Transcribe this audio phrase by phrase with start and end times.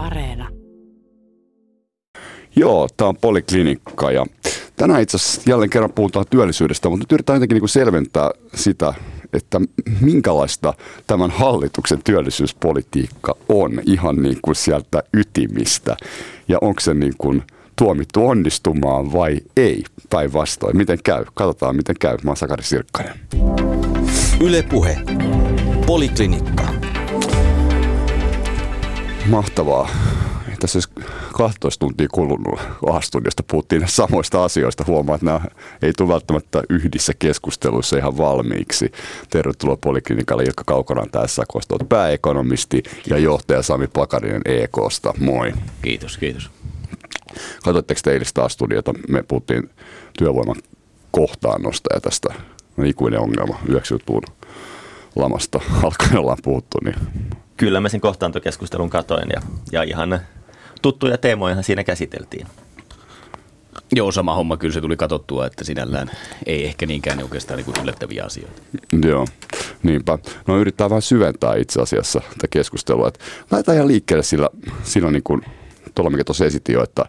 [0.00, 0.48] Areena.
[2.56, 4.26] Joo, tämä on Poliklinikka ja
[4.76, 8.94] tänään itse asiassa jälleen kerran puhutaan työllisyydestä, mutta nyt yritetään jotenkin niin kuin selventää sitä,
[9.32, 9.60] että
[10.00, 10.74] minkälaista
[11.06, 15.96] tämän hallituksen työllisyyspolitiikka on ihan niin kuin sieltä ytimistä
[16.48, 17.42] ja onko se niin kuin
[17.76, 20.76] tuomittu onnistumaan vai ei päinvastoin.
[20.76, 21.24] Miten käy?
[21.34, 22.16] Katsotaan miten käy.
[22.22, 23.20] Mä oon Sakari Sirkkanen.
[24.40, 24.96] Yle Puhe.
[25.86, 26.79] Poliklinikka.
[29.30, 29.88] Mahtavaa.
[30.60, 30.90] Tässä olisi
[31.32, 32.60] 12 tuntia kulunut
[32.90, 34.84] A-studiosta, puhuttiin samoista asioista.
[34.86, 35.40] Huomaa, että nämä
[35.82, 38.92] ei tule välttämättä yhdissä keskusteluissa ihan valmiiksi.
[39.30, 45.14] Tervetuloa Poliklinikalle Ilkka Kaukonan tässä, koska pääekonomisti ja johtaja Sami Pakarinen EKsta.
[45.18, 45.52] Moi.
[45.82, 46.50] Kiitos, kiitos.
[47.64, 48.94] Katsoitteko te eilistä studiota?
[49.08, 49.70] Me puhuttiin
[50.18, 50.56] työvoiman
[51.10, 52.34] kohtaannosta ja tästä
[52.84, 54.22] ikuinen ongelma 90-luvun
[55.16, 56.78] lamasta alkaen ollaan puhuttu.
[56.84, 56.96] Niin.
[57.60, 59.42] Kyllä mä sen kohtaantokeskustelun katoin ja,
[59.72, 60.20] ja ihan
[60.82, 62.46] tuttuja teemoja siinä käsiteltiin.
[63.92, 64.56] Joo, sama homma.
[64.56, 66.10] Kyllä se tuli katsottua, että sinällään
[66.46, 68.62] ei ehkä niinkään oikeastaan niin yllättäviä asioita.
[69.08, 69.26] Joo,
[69.82, 70.18] niinpä.
[70.46, 73.08] No yrittää vähän syventää itse asiassa tätä keskustelua.
[73.08, 74.48] Että laitetaan ihan liikkeelle sillä,
[74.82, 75.42] sillä niin kuin,
[75.94, 77.04] tuolla mikä tuossa esitin jo, että,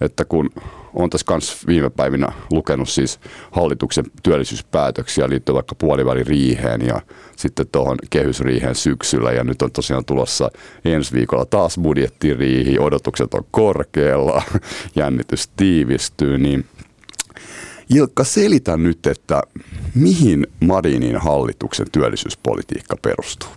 [0.00, 0.50] että kun
[0.94, 7.00] olen tässä kanssa viime päivinä lukenut siis hallituksen työllisyyspäätöksiä liittyen vaikka puoliväliriiheen ja
[7.36, 10.50] sitten tuohon kehysriiheen syksyllä ja nyt on tosiaan tulossa
[10.84, 14.42] ensi viikolla taas budjettiriihi, odotukset on korkealla,
[14.94, 16.64] jännitys tiivistyy, niin
[17.90, 19.42] Ilkka, selitä nyt, että
[19.94, 23.48] mihin Marinin hallituksen työllisyyspolitiikka perustuu?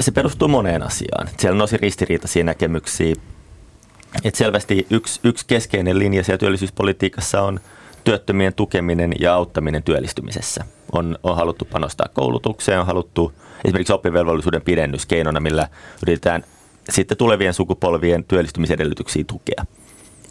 [0.00, 1.28] Se perustuu moneen asiaan.
[1.38, 3.14] Siellä nousi ristiriitaisia näkemyksiä
[4.24, 7.60] et selvästi yksi, yksi keskeinen linja siellä työllisyyspolitiikassa on
[8.04, 10.64] työttömien tukeminen ja auttaminen työllistymisessä.
[10.92, 13.32] On, on haluttu panostaa koulutukseen, on haluttu
[13.64, 15.68] esimerkiksi oppivelvollisuuden pidennys keinona, millä
[16.02, 16.44] yritetään
[16.90, 19.64] sitten tulevien sukupolvien työllistymisedellytyksiä tukea.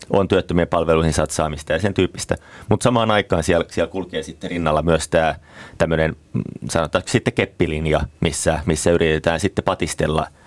[0.09, 2.35] On työttömien palveluihin satsaamista ja sen tyyppistä.
[2.69, 5.35] Mutta samaan aikaan siellä, siellä kulkee sitten rinnalla myös tämä
[5.77, 10.27] tämmöinen, mm, sanotaanko sitten keppilinja, missä, missä yritetään sitten patistella–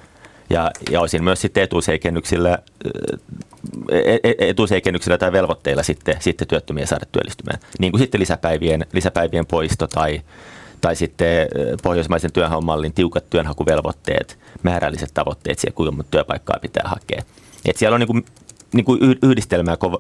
[0.51, 2.59] ja, ja osin myös sitten etuuseikennyksillä,
[3.91, 7.59] e, e, etuuseikennyksillä tai velvoitteilla sitten, sitten työttömiä saada työllistymään.
[7.79, 10.21] Niin kuin sitten lisäpäivien, lisäpäivien poisto tai,
[10.81, 11.49] tai sitten
[11.83, 17.23] pohjoismaisen työnhaun tiukat työnhakuvelvoitteet, määrälliset tavoitteet siihen, kuinka työpaikkaa pitää hakea.
[17.65, 18.25] Et siellä on niin kuin
[18.77, 19.99] niin kuin yhdistelmää kova,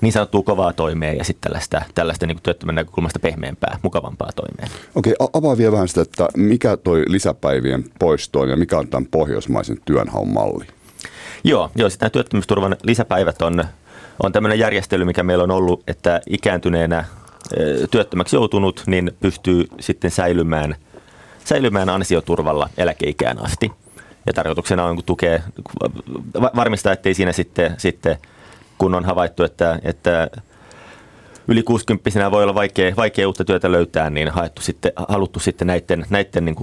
[0.00, 4.66] niin sanottua kovaa toimea ja sitten tällaista, tällaista niin kuin työttömän näkökulmasta pehmeämpää, mukavampaa toimea.
[4.94, 9.78] Okei, avaa vielä vähän sitä, että mikä toi lisäpäivien poisto ja mikä on tämän pohjoismaisen
[9.84, 10.64] työnhaun malli?
[11.44, 13.64] Joo, joo sitten työttömyysturvan lisäpäivät on,
[14.22, 17.04] on tämmöinen järjestely, mikä meillä on ollut, että ikääntyneenä
[17.90, 20.76] työttömäksi joutunut, niin pystyy sitten säilymään,
[21.44, 23.72] säilymään ansioturvalla eläkeikään asti–
[24.26, 25.40] ja tarkoituksena on tukea,
[26.56, 28.18] varmistaa, ettei siinä sitten, sitten
[28.78, 30.28] kun on havaittu, että, että
[31.48, 36.06] yli 60 voi olla vaikea, vaikea uutta työtä löytää, niin haettu sitten, haluttu sitten näiden,
[36.10, 36.56] näiden niin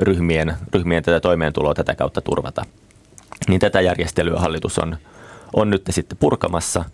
[0.00, 2.66] ryhmien, ryhmien tätä toimeentuloa tätä kautta turvata.
[3.48, 4.96] Niin tätä järjestelyä hallitus on,
[5.52, 6.84] on nyt sitten purkamassa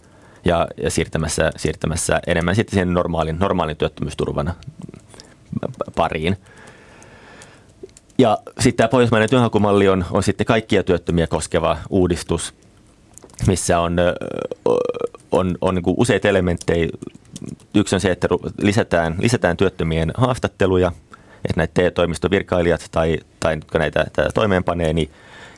[0.44, 4.54] ja, ja siirtämässä, siirtämässä enemmän sitten siihen normaalin, normaalin työttömyysturvan
[5.96, 6.36] pariin.
[8.20, 12.54] Ja sitten tämä pohjoismainen työnhakumalli on, on sitten kaikkia työttömiä koskeva uudistus,
[13.46, 13.96] missä on,
[15.32, 16.88] on, on niin useita elementtejä.
[17.74, 18.28] Yksi on se, että
[18.62, 20.92] lisätään, lisätään työttömien haastatteluja,
[21.34, 25.10] että näitä TE-toimiston virkailijat tai, tai jotka näitä tätä toimeenpanee, niin,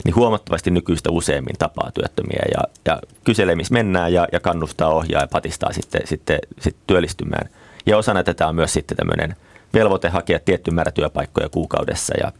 [0.04, 5.22] niin huomattavasti nykyistä useammin tapaa työttömiä ja, ja kyselee, missä mennään ja, ja kannustaa ohjaa
[5.22, 7.48] ja patistaa sitten, sitten, sitten työllistymään.
[7.86, 9.36] Ja osana tätä on myös sitten tämmöinen
[9.74, 12.32] velvoite hakea tietty määrä työpaikkoja kuukaudessa ja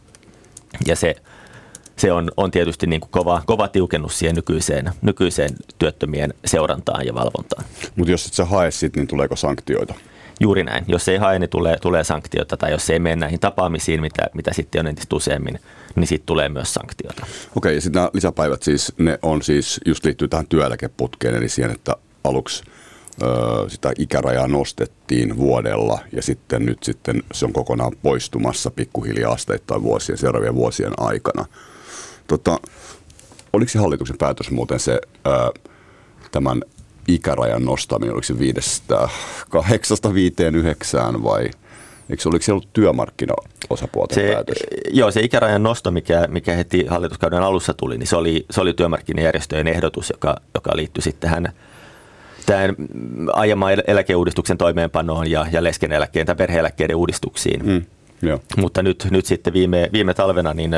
[0.85, 1.15] ja se,
[1.97, 7.13] se on, on tietysti niin kuin kova, kova tiukennus siihen nykyiseen, nykyiseen työttömien seurantaan ja
[7.13, 7.65] valvontaan.
[7.95, 9.93] Mutta jos et sä hae sit, niin tuleeko sanktioita?
[10.39, 10.85] Juuri näin.
[10.87, 14.53] Jos ei hae, niin tulee, tulee sanktioita, tai jos ei mene näihin tapaamisiin, mitä, mitä
[14.53, 15.59] sitten on entistä useammin,
[15.95, 17.25] niin sitten tulee myös sanktioita.
[17.55, 21.71] Okei, ja sitten nämä lisäpäivät siis, ne on siis, just liittyy tähän työeläkeputkeen, eli siihen,
[21.71, 22.63] että aluksi
[23.67, 30.17] sitä ikärajaa nostettiin vuodella ja sitten nyt sitten se on kokonaan poistumassa pikkuhiljaa asteittain vuosien,
[30.17, 31.45] seuraavien vuosien aikana.
[32.27, 32.59] Tota,
[33.53, 35.01] oliko se hallituksen päätös muuten se
[36.31, 36.61] tämän
[37.07, 39.09] ikärajan nostaminen, oliko se viidestä
[39.49, 41.49] kahdeksasta viiteen yhdeksään vai
[42.09, 44.57] Eikö oliko se ollut työmarkkinaosapuolten se, päätös?
[44.91, 48.73] Joo, se ikärajan nosto, mikä, mikä heti hallituskauden alussa tuli, niin se oli, se oli
[48.73, 51.53] työmarkkinajärjestöjen ehdotus, joka, joka liittyi sitten tähän
[52.45, 52.75] tämän
[53.33, 57.65] aiemman eläkeuudistuksen toimeenpanoon ja, ja leskeneläkkeen tai perheeläkkeiden uudistuksiin.
[57.65, 57.85] Mm,
[58.21, 58.39] joo.
[58.57, 60.75] Mutta nyt, nyt sitten viime, viime talvena niin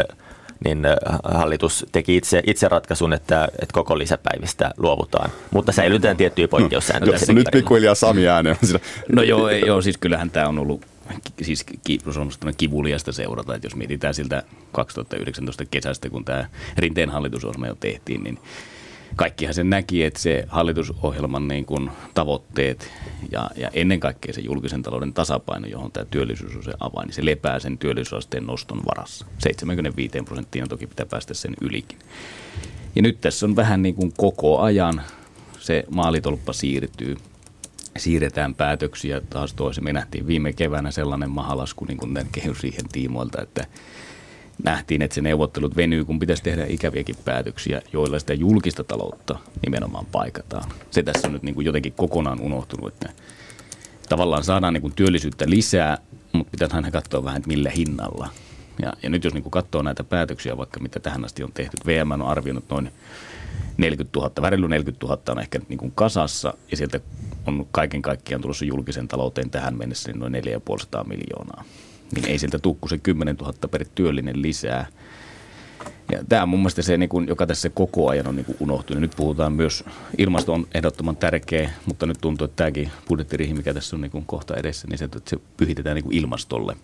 [0.66, 0.84] niin
[1.24, 7.18] hallitus teki itse, itse ratkaisun, että, että koko lisäpäivistä luovutaan, mutta säilytetään tiettyjä poikkeussääntöjä.
[7.28, 8.58] No, nyt pikkuhiljaa Sami ääneen.
[9.12, 10.86] No joo, joo, siis kyllähän tämä on ollut
[11.42, 11.66] siis
[12.46, 16.46] on kivuliasta seurata, että jos mietitään siltä 2019 kesästä, kun tämä
[16.78, 18.40] Rinteen hallitusohjelma jo tehtiin, niin
[19.16, 22.92] kaikkihan sen näki, että se hallitusohjelman niin kuin tavoitteet
[23.32, 27.16] ja, ja ennen kaikkea se julkisen talouden tasapaino, johon tämä työllisyys on se avain, niin
[27.16, 29.26] se lepää sen työllisyysasteen noston varassa.
[29.40, 32.00] 75 prosenttia on toki pitää päästä sen ylikin.
[32.96, 35.02] Ja nyt tässä on vähän niin kuin koko ajan
[35.60, 37.18] se maalitolppa siirtyy
[37.98, 39.84] siirretään päätöksiä taas toisin.
[39.84, 43.68] Me nähtiin viime keväänä sellainen mahalasku niin kuin tämän kehysriihen tiimoilta, että
[44.64, 50.06] nähtiin, että se neuvottelut venyy, kun pitäisi tehdä ikäviäkin päätöksiä, joilla sitä julkista taloutta nimenomaan
[50.06, 50.72] paikataan.
[50.92, 53.10] Se tässä on nyt niin kuin jotenkin kokonaan unohtunut, että
[54.10, 55.98] tavallaan saadaan niin kuin työllisyyttä lisää,
[56.32, 58.30] mutta pitäisi aina katsoa vähän, että millä hinnalla.
[58.82, 61.78] Ja, ja nyt jos niin kuin katsoo näitä päätöksiä, vaikka mitä tähän asti on tehty,
[61.86, 62.92] VM on arvioinut noin
[63.78, 67.00] 40 000, värily 40 000 on ehkä niin kuin kasassa ja sieltä
[67.46, 71.64] on kaiken kaikkiaan tulossa julkisen talouteen tähän mennessä niin noin 4,5 miljoonaa.
[72.16, 74.88] Niin ei sieltä tukku se 10 000 per työllinen lisää.
[76.12, 78.58] Ja tämä on mun mielestä se, niin kuin, joka tässä koko ajan on niin kuin
[78.60, 79.02] unohtunut.
[79.02, 79.84] Nyt puhutaan myös,
[80.18, 84.26] ilmasto on ehdottoman tärkeä, mutta nyt tuntuu, että tämäkin budjettirihi, mikä tässä on niin kuin
[84.26, 86.76] kohta edessä, niin se, että se pyhitetään niin kuin ilmastolle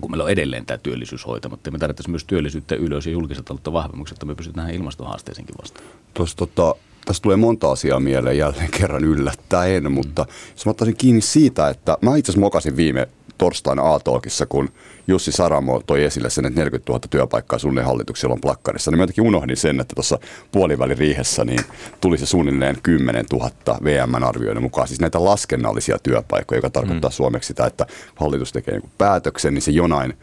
[0.00, 1.70] kun meillä on edelleen tämä työllisyys hoitamatta.
[1.70, 5.86] Me tarvittaisiin myös työllisyyttä ylös ja julkista taloutta vahvemmaksi, että me pystytään tähän ilmastohaasteeseenkin vastaan.
[6.14, 6.74] Tuossa tota,
[7.04, 11.98] tässä tulee monta asiaa mieleen jälleen kerran yllättäen, mutta jos mä ottaisin kiinni siitä, että
[12.00, 13.08] mä itse asiassa mokasin viime
[13.38, 14.68] torstaina A-talkissa, kun
[15.08, 19.02] Jussi Saramo toi esille sen, että 40 000 työpaikkaa suunnilleen hallituksella on plakkarissa, niin mä
[19.02, 20.18] jotenkin unohdin sen, että tuossa
[20.52, 21.60] puoliväliriihessä niin
[22.00, 23.50] tuli se suunnilleen 10 000
[23.84, 27.14] VM-arvioiden mukaan, siis näitä laskennallisia työpaikkoja, joka tarkoittaa mm.
[27.14, 30.14] suomeksi sitä, että hallitus tekee niin päätöksen, niin se jonain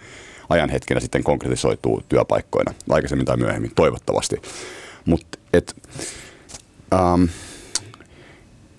[0.50, 4.42] ajan hetkenä sitten konkretisoituu työpaikkoina, aikaisemmin tai myöhemmin, toivottavasti.
[5.06, 5.76] Mutta et,
[6.94, 7.24] ähm,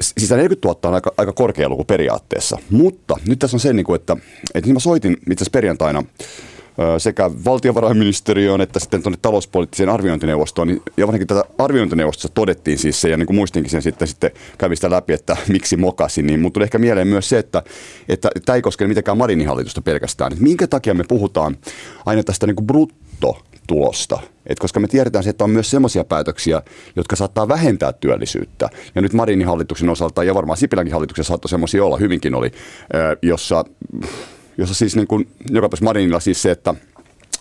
[0.02, 3.87] siis 40 000 on aika, aika korkea luku periaatteessa, mutta nyt tässä on se, niin
[3.87, 4.16] kuin, että,
[4.54, 6.04] että niin mä soitin itse asiassa perjantaina
[6.99, 10.69] sekä valtiovarainministeriöön että sitten tuonne talouspoliittiseen arviointineuvostoon.
[10.69, 14.31] Niin, ja varsinkin tätä arviointineuvostossa todettiin siis se, ja niin kuin muistinkin sen sitten, sitten
[14.58, 17.62] kävi sitä läpi, että miksi mokasin, niin mutta tuli ehkä mieleen myös se, että,
[18.08, 20.32] että tämä ei koske mitenkään Marinin hallitusta pelkästään.
[20.32, 21.56] Että minkä takia me puhutaan
[22.06, 24.18] aina tästä niin kuin brutto tulosta.
[24.46, 26.62] Et koska me tiedetään, että on myös sellaisia päätöksiä,
[26.96, 28.68] jotka saattaa vähentää työllisyyttä.
[28.94, 32.50] Ja nyt Marinin hallituksen osalta, ja varmaan Sipilänkin hallituksen saattoi semmoisia olla, hyvinkin oli,
[33.22, 33.64] jossa,
[34.58, 36.74] jossa siis niin kuin, joka Marinilla siis se, että–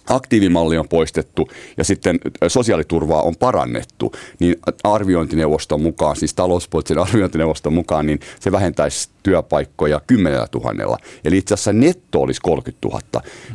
[0.10, 8.06] aktiivimalli on poistettu ja sitten sosiaaliturvaa on parannettu, niin arviointineuvoston mukaan, siis talouspoliittisen arviointineuvoston mukaan,
[8.06, 10.98] niin se vähentäisi työpaikkoja 10 000.
[11.26, 13.02] Eli itse asiassa netto olisi 30 000.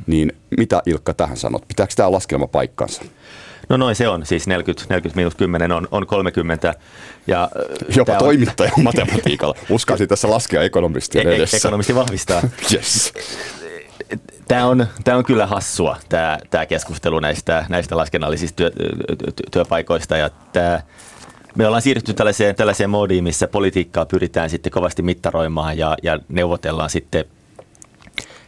[0.06, 1.68] Niin mitä Ilkka tähän sanot?
[1.68, 3.02] Pitääkö tämä laskelma paikkansa?
[3.68, 6.74] No noin se on, siis 40, 40 miinus 10 on, on 30.
[7.26, 7.50] Ja
[7.96, 8.84] Jopa toimittaja on...
[8.84, 9.54] matematiikalla.
[9.70, 11.56] Uskaisin tässä laskea ekonomistia e- edessä.
[11.56, 12.42] Ekonomisti vahvistaa.
[12.72, 13.12] yes
[14.48, 18.70] tämä on, tämä on kyllä hassua, tämä, tämä keskustelu näistä, näistä laskennallisista työ,
[19.50, 20.16] työpaikoista.
[20.16, 20.82] Ja tämä,
[21.54, 26.90] me ollaan siirrytty tällaiseen, tällaiseen moodiin, missä politiikkaa pyritään sitten kovasti mittaroimaan ja, ja neuvotellaan
[26.90, 27.24] sitten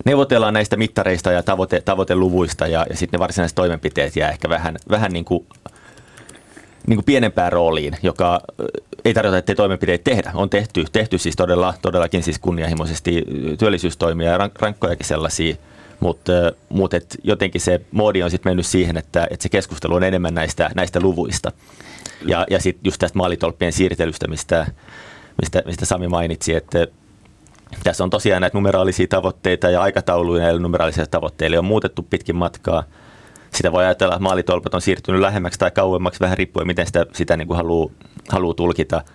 [0.05, 4.77] neuvotellaan näistä mittareista ja tavoite, tavoiteluvuista ja, ja sitten ne varsinaiset toimenpiteet jää ehkä vähän,
[4.91, 5.47] vähän niin kuin,
[6.89, 8.41] niin kuin pienempään rooliin, joka
[9.05, 10.31] ei tarkoita, että toimenpiteitä tehdä.
[10.35, 13.25] On tehty, tehty siis todella, todellakin siis kunnianhimoisesti
[13.59, 15.57] työllisyystoimia ja rankkojakin sellaisia–
[16.01, 16.33] mutta
[16.69, 16.91] mut
[17.25, 21.01] jotenkin se moodi on sitten mennyt siihen, että, että se keskustelu on enemmän näistä, näistä
[21.01, 21.53] luvuista.
[22.27, 24.67] Ja, ja sitten just tästä maalitolppien siirtelystä, mistä,
[25.41, 26.87] mistä, mistä Sami mainitsi, että
[27.85, 32.85] tässä on tosiaan näitä numeraalisia tavoitteita ja aikatauluja näille numeraalisille tavoitteille on muutettu pitkin matkaa.
[33.55, 37.37] Sitä voi ajatella, että maalitolpat on siirtynyt lähemmäksi tai kauemmaksi, vähän riippuen miten sitä, sitä
[37.37, 37.91] niin kuin haluaa,
[38.29, 39.03] haluaa tulkita–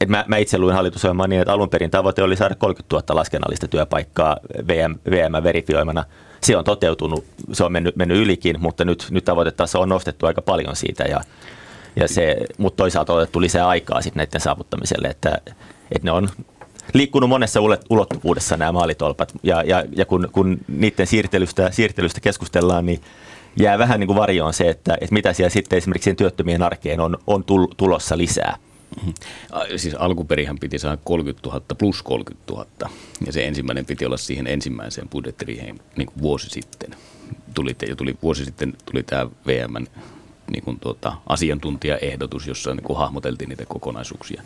[0.00, 3.20] et mä, mä itse luin hallitusohjelman niin, että alun perin tavoite oli saada 30 000
[3.20, 4.36] laskennallista työpaikkaa
[4.68, 6.04] VM, VM verifioimana.
[6.40, 10.42] Se on toteutunut, se on mennyt, mennyt ylikin, mutta nyt, nyt tavoitetaso on nostettu aika
[10.42, 11.20] paljon siitä ja,
[11.96, 15.38] ja se, mutta toisaalta on otettu lisää aikaa sitten näiden saavuttamiselle, että,
[15.92, 16.28] että ne on
[16.94, 23.00] liikkunut monessa ulottuvuudessa nämä maalitolpat ja, ja, ja kun, kun niiden siirtelystä, siirtelystä keskustellaan, niin
[23.56, 27.18] jää vähän niin kuin varjoon se, että, että mitä siellä sitten esimerkiksi työttömien arkeen on,
[27.26, 27.44] on
[27.76, 28.56] tulossa lisää.
[28.96, 29.14] Mm-hmm.
[29.76, 32.66] Siis alkuperihän piti saada 30 000 plus 30 000
[33.26, 36.90] ja se ensimmäinen piti olla siihen ensimmäiseen budjettiriheen niin kuin vuosi sitten.
[37.54, 39.86] Tuli, ja tuli, vuosi sitten tuli tämä VMn
[40.50, 44.42] niin kuin tuota, asiantuntijaehdotus, jossa niin kuin hahmoteltiin niitä kokonaisuuksia.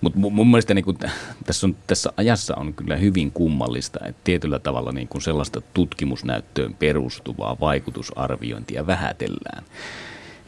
[0.00, 0.98] Mutta mun mielestä niin kuin,
[1.46, 6.74] tässä, on, tässä ajassa on kyllä hyvin kummallista, että tietyllä tavalla niin kuin sellaista tutkimusnäyttöön
[6.74, 9.64] perustuvaa vaikutusarviointia vähätellään.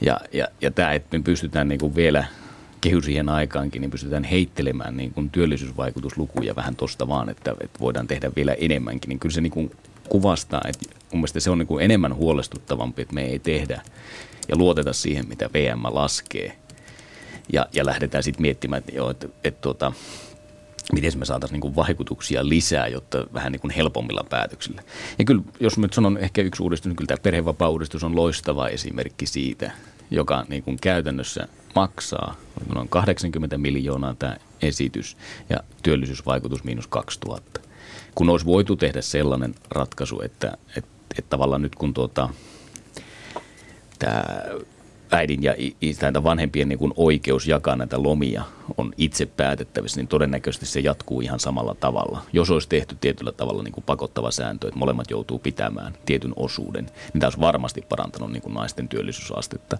[0.00, 2.24] Ja, ja, ja tämä, että me pystytään niin vielä
[2.80, 8.30] kehysien aikaankin, niin pystytään heittelemään niin kuin työllisyysvaikutuslukuja vähän tuosta vaan, että, että voidaan tehdä
[8.36, 9.70] vielä enemmänkin, niin kyllä se niin kuin
[10.08, 13.82] kuvastaa, että mun mielestä se on niin enemmän huolestuttavampi, että me ei tehdä
[14.48, 16.56] ja luoteta siihen, mitä VM laskee.
[17.52, 19.92] Ja, ja lähdetään sitten miettimään, että, joo, että, että tuota,
[20.92, 24.82] miten me saataisiin niin vaikutuksia lisää, jotta vähän niin helpommilla päätöksillä.
[25.18, 29.26] Ja kyllä, jos nyt sanon ehkä yksi uudistus, niin kyllä tämä perhevapaa-uudistus on loistava esimerkki
[29.26, 29.70] siitä,
[30.10, 32.36] joka niin kuin käytännössä maksaa
[32.74, 35.16] noin 80 miljoonaa tämä esitys
[35.48, 37.60] ja työllisyysvaikutus miinus 2000.
[38.14, 42.28] Kun olisi voitu tehdä sellainen ratkaisu, että, että, että tavallaan nyt kun tuota,
[43.98, 44.24] tämä
[45.10, 45.54] äidin ja
[45.98, 48.42] tämän vanhempien niin kuin oikeus jakaa näitä lomia
[48.76, 52.22] on itse päätettävissä, niin todennäköisesti se jatkuu ihan samalla tavalla.
[52.32, 56.84] Jos olisi tehty tietyllä tavalla niin kuin pakottava sääntö, että molemmat joutuu pitämään tietyn osuuden,
[56.84, 59.78] niin tämä olisi varmasti parantanut niin kuin naisten työllisyysastetta.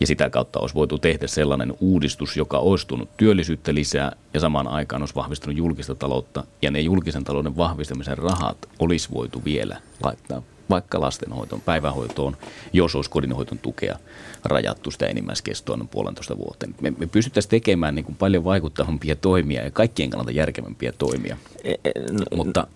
[0.00, 4.68] Ja sitä kautta olisi voitu tehdä sellainen uudistus, joka olisi tuonut työllisyyttä lisää ja samaan
[4.68, 6.44] aikaan olisi vahvistunut julkista taloutta.
[6.62, 12.36] Ja ne julkisen talouden vahvistamisen rahat olisi voitu vielä laittaa vaikka lastenhoitoon, päivähoitoon,
[12.72, 13.98] jos olisi kodinhoiton tukea
[14.44, 16.74] rajattu sitä enimmäiskestoa noin puolentoista vuoteen.
[16.80, 21.74] Me, me pystyttäisiin tekemään niin kuin paljon vaikuttavampia toimia ja kaikkien kannalta järkevämpiä toimia, e,
[22.12, 22.66] no, mutta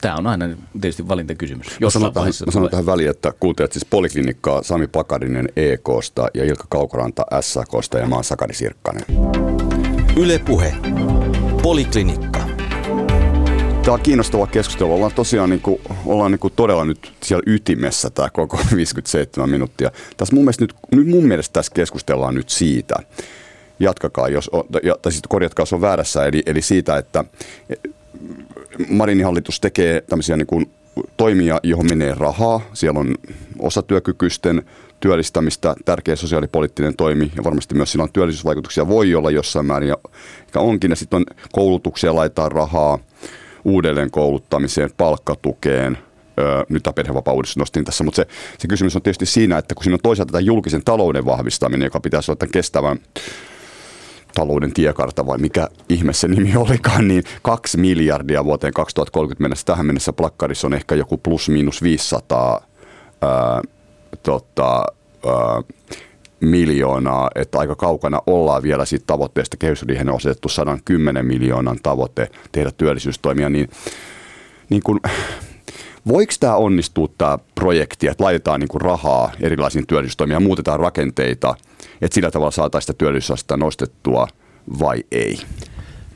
[0.00, 1.66] tämä on aina tietysti valintakysymys.
[1.80, 6.44] Jos sanon, tähän, mä sanon tähän väliin, että kuuntelet siis Poliklinikkaa Sami Pakarinen EKsta ja
[6.44, 9.04] Ilkka Kaukoranta SKsta ja mä oon Sakari Sirkkanen.
[10.16, 10.74] Yle Puhe.
[11.62, 12.43] Poliklinikka.
[13.84, 14.94] Tämä on kiinnostava keskustelu.
[14.94, 19.90] Ollaan tosiaan niin kuin, ollaan niin kuin todella nyt siellä ytimessä tämä koko 57 minuuttia.
[20.16, 22.94] Tässä mun mielestä, nyt, nyt mun mielestä tässä keskustellaan nyt siitä,
[23.80, 24.50] jatkakaa, jos,
[25.02, 27.24] tai siis korjatkaa, jos on väärässä, eli, eli siitä, että
[28.88, 30.70] Marinin hallitus tekee tämmöisiä niin kuin
[31.16, 32.60] toimia, johon menee rahaa.
[32.72, 33.14] Siellä on
[33.58, 34.62] osatyökykyisten
[35.00, 39.96] työllistämistä, tärkeä sosiaalipoliittinen toimi ja varmasti myös sillä on työllisyysvaikutuksia voi olla jossain määrin ja
[40.56, 40.90] onkin.
[40.90, 42.98] Ja sitten on koulutuksia laittaa rahaa,
[43.64, 45.98] uudelleen kouluttamiseen, palkkatukeen,
[46.68, 48.26] nyt tämä perhevapaa nostin tässä, mutta se,
[48.58, 52.00] se kysymys on tietysti siinä, että kun siinä on toisaalta tämä julkisen talouden vahvistaminen, joka
[52.00, 52.98] pitäisi olla tämän kestävän
[54.34, 59.66] talouden tiekarta vai mikä ihme se nimi olikaan, niin kaksi miljardia vuoteen 2030 mennessä.
[59.66, 62.66] Tähän mennessä plakkarissa on ehkä joku plus miinus 500
[63.22, 63.60] ää,
[64.22, 64.84] tota,
[65.26, 65.62] ää,
[66.46, 69.56] miljoonaa, että aika kaukana ollaan vielä siitä tavoitteesta.
[69.56, 73.68] Kehysriihen on asetettu 110 miljoonan tavoite tehdä työllisyystoimia, niin,
[74.70, 75.00] niin kun,
[76.08, 81.54] voiko tämä onnistua tämä projekti, että laitetaan niin rahaa erilaisiin työllisyystoimiin ja muutetaan rakenteita,
[82.02, 84.28] että sillä tavalla saataisiin sitä työllisyysastetta nostettua
[84.78, 85.38] vai ei?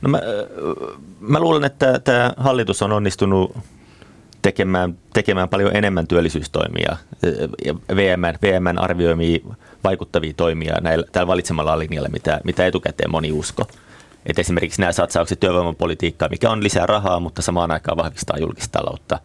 [0.01, 0.21] No mä,
[1.19, 3.57] mä luulen, että tämä hallitus on onnistunut
[4.41, 6.97] tekemään, tekemään paljon enemmän työllisyystoimia
[7.65, 9.39] ja VMn, VMn arvioimia
[9.83, 13.67] vaikuttavia toimia näillä, tällä valitsemalla linjalla, mitä, mitä etukäteen moni usko.
[14.25, 19.19] Et esimerkiksi nämä satsaukset työvoimapolitiikkaan, mikä on lisää rahaa, mutta samaan aikaan vahvistaa julkista taloutta.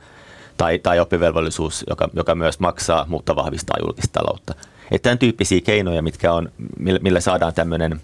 [0.56, 4.54] Tai, tai oppivelvollisuus, joka, joka myös maksaa, mutta vahvistaa julkista taloutta.
[4.90, 8.00] Että tämän tyyppisiä keinoja, mitkä on, millä, millä saadaan tämmöinen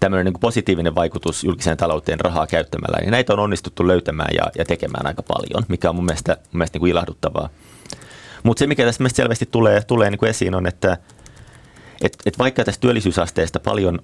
[0.00, 4.64] tämmöinen niin positiivinen vaikutus julkiseen talouteen rahaa käyttämällä, niin näitä on onnistuttu löytämään ja, ja
[4.64, 7.48] tekemään aika paljon, mikä on mun mielestä, mun mielestä niin kuin ilahduttavaa.
[8.42, 10.98] Mutta se, mikä tässä selvästi tulee, tulee niin kuin esiin, on, että
[12.02, 13.98] et, et vaikka tästä työllisyysasteesta paljon,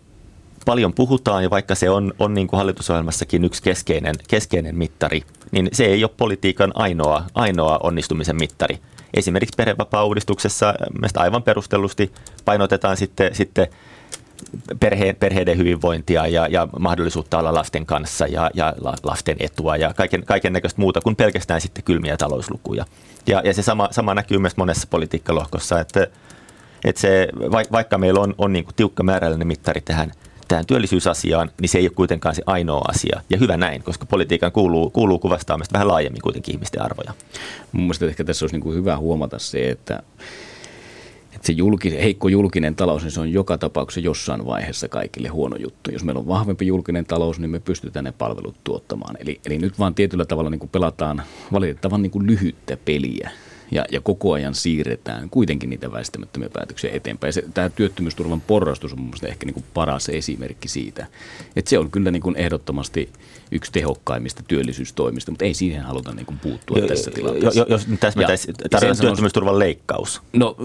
[0.66, 5.68] paljon puhutaan ja vaikka se on, on niin kuin hallitusohjelmassakin yksi keskeinen, keskeinen mittari, niin
[5.72, 8.78] se ei ole politiikan ainoa, ainoa onnistumisen mittari.
[9.14, 10.74] Esimerkiksi perhevapaa-uudistuksessa
[11.16, 12.12] aivan perustellusti
[12.44, 13.66] painotetaan sitten, sitten
[14.80, 18.72] perhe, perheiden hyvinvointia ja, ja mahdollisuutta olla lasten kanssa ja, ja
[19.02, 22.84] lasten etua ja kaiken, kaiken näköistä muuta kuin pelkästään sitten kylmiä talouslukuja.
[23.26, 26.06] Ja, ja se sama, sama näkyy myös monessa politiikkalohkossa, että,
[26.84, 27.28] että se,
[27.72, 30.12] vaikka meillä on, on niin kuin tiukka määrällinen mittari tähän,
[30.48, 33.20] tähän työllisyysasiaan, niin se ei ole kuitenkaan se ainoa asia.
[33.30, 37.14] Ja hyvä näin, koska politiikan kuuluu, kuuluu kuvastaa vähän laajemmin kuitenkin ihmisten arvoja.
[37.72, 40.02] Mun mielestä ehkä tässä olisi niin kuin hyvä huomata se, että
[41.44, 45.90] se julkis, heikko julkinen talous, niin se on joka tapauksessa jossain vaiheessa kaikille huono juttu.
[45.90, 49.16] Jos meillä on vahvempi julkinen talous, niin me pystytään ne palvelut tuottamaan.
[49.20, 51.22] Eli, eli nyt vaan tietyllä tavalla niin kuin pelataan
[51.52, 53.30] valitettavan niin kuin lyhyttä peliä
[53.71, 57.33] ja, ja koko ajan siirretään kuitenkin niitä väistämättömiä päätöksiä eteenpäin.
[57.33, 61.06] Se, tämä työttömyysturvan porrastus on mielestäni ehkä niin kuin paras esimerkki siitä,
[61.56, 63.11] että se on kyllä niin kuin ehdottomasti
[63.52, 67.61] yksi tehokkaimmista työllisyystoimista, mutta ei siihen haluta niin kuin puuttua jo, tässä tilanteessa.
[67.61, 70.23] Jo, jos täsmätäisi, tarvitaan työttömyysturvan leikkaus.
[70.33, 70.56] No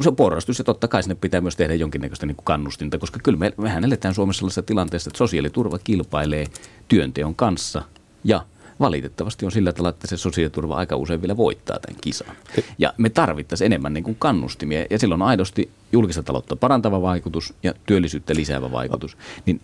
[0.00, 3.20] se on porrastus ja totta kai sinne pitää myös tehdä jonkinnäköistä niin kuin kannustinta, koska
[3.22, 6.46] kyllä me, mehän eletään Suomessa sellaisessa tilanteessa, että sosiaaliturva kilpailee
[6.88, 7.82] työnteon kanssa
[8.24, 8.44] ja–
[8.80, 12.36] valitettavasti on sillä tavalla, että se sosiaaliturva aika usein vielä voittaa tämän kisan.
[12.78, 17.74] Ja me tarvittaisiin enemmän niin kuin kannustimia ja silloin aidosti julkista taloutta parantava vaikutus ja
[17.86, 19.16] työllisyyttä lisäävä vaikutus.
[19.46, 19.60] Niin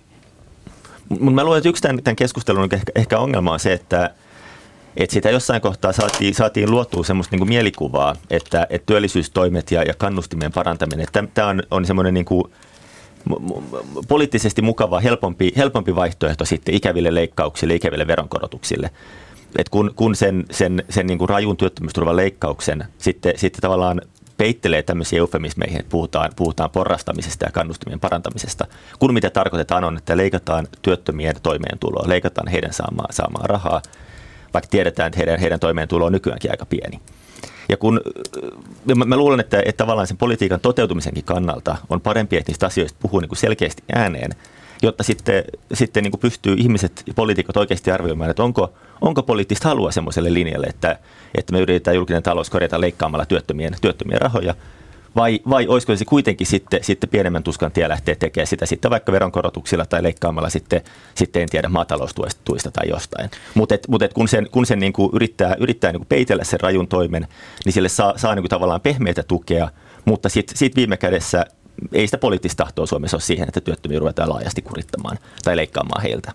[1.09, 4.14] mutta mä luulen, että yksi tämän, tämän keskustelun ehkä, ehkä ongelma on se, että
[4.97, 9.94] että sitä jossain kohtaa saatiin, saatiin luotua semmoista niin mielikuvaa, että, että työllisyystoimet ja, ja
[9.94, 12.44] kannustimien parantaminen, että tämä on, on semmoinen niin kuin
[14.08, 18.90] poliittisesti mukava, helpompi, helpompi vaihtoehto sitten ikäville leikkauksille, ikäville veronkorotuksille.
[19.58, 24.00] Et kun, kun sen, sen, sen niin kuin rajun työttömyysturvan leikkauksen sitten, sitten tavallaan
[24.36, 28.66] peittelee tämmöisiä eufemismeihin, että puhutaan, puhutaan porrastamisesta ja kannustimien parantamisesta,
[28.98, 33.82] kun mitä tarkoitetaan on, että leikataan työttömien toimeentuloa, leikataan heidän saamaa, saamaa rahaa,
[34.54, 37.00] vaikka tiedetään, että heidän, heidän toimeentulo on nykyäänkin aika pieni.
[37.68, 38.00] Ja kun
[38.94, 42.98] mä, mä luulen, että, että tavallaan sen politiikan toteutumisenkin kannalta on parempi, että niistä asioista
[43.02, 44.30] puhuu niin kuin selkeästi ääneen,
[44.82, 49.68] jotta sitten, sitten niin kuin pystyy ihmiset ja poliitikot oikeasti arvioimaan, että onko, onko poliittista
[49.68, 50.98] halua semmoiselle linjalle, että,
[51.34, 54.54] että me yritetään julkinen talous korjata leikkaamalla työttömien, työttömien rahoja,
[55.16, 59.12] vai, vai olisiko se kuitenkin sitten, sitten pienemmän tuskan tie lähteä tekemään sitä sitten vaikka
[59.12, 60.83] veronkorotuksilla tai leikkaamalla sitten,
[61.14, 63.30] sitten en tiedä maataloustuista tai jostain.
[63.54, 67.28] Mutta mut kun sen, kun sen niinku yrittää, yrittää niinku peitellä sen rajun toimen,
[67.64, 69.68] niin sille saa, saa niinku tavallaan pehmeitä tukea,
[70.04, 71.44] mutta sitten sit viime kädessä
[71.92, 76.33] ei sitä poliittista tahtoa Suomessa ole siihen, että työttömiä ruvetaan laajasti kurittamaan tai leikkaamaan heiltä.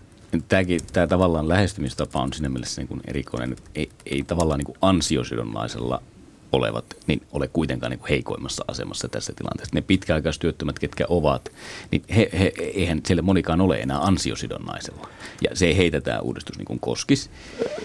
[0.48, 4.66] Tämäkin, tämä tavallaan lähestymistapa on siinä mielessä niin kuin erikoinen, että ei, ei tavallaan niin
[4.66, 6.02] kuin ansiosidonnaisella
[6.52, 9.74] olevat niin ole kuitenkaan niin heikoimmassa asemassa tässä tilanteessa.
[9.74, 11.52] Ne pitkäaikaistyöttömät, ketkä ovat,
[11.90, 15.08] niin he, he, eihän siellä monikaan ole enää ansiosidonnaisella.
[15.42, 17.30] Ja se ei heitä tämä uudistus niin kuin koskisi.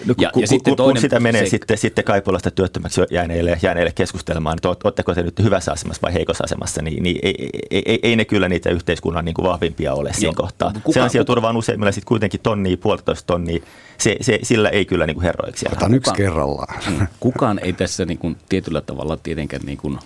[0.06, 3.00] No, ja, kun, ja sitten kun, toinen, kun sitä menee se, sitten, sitten Kaipulasta työttömäksi
[3.10, 7.34] jääneille, jääneille keskustelemaan, että oletteko te nyt hyvässä asemassa vai heikossa asemassa, niin, niin ei,
[7.70, 10.72] ei, ei, ei, ne kyllä niitä yhteiskunnan niin kuin vahvimpia ole siinä kohtaa.
[10.72, 13.62] Kuka, se ansioturva on useimmilla sitten kuitenkin tonnia, puolitoista tonnia.
[13.98, 15.66] Se, se, sillä ei kyllä niin kuin herroiksi.
[15.72, 16.82] Otan yksi kerrallaan.
[17.20, 19.98] Kukaan ei tässä niin kuin, tietyllä tavalla tietenkään niin kuin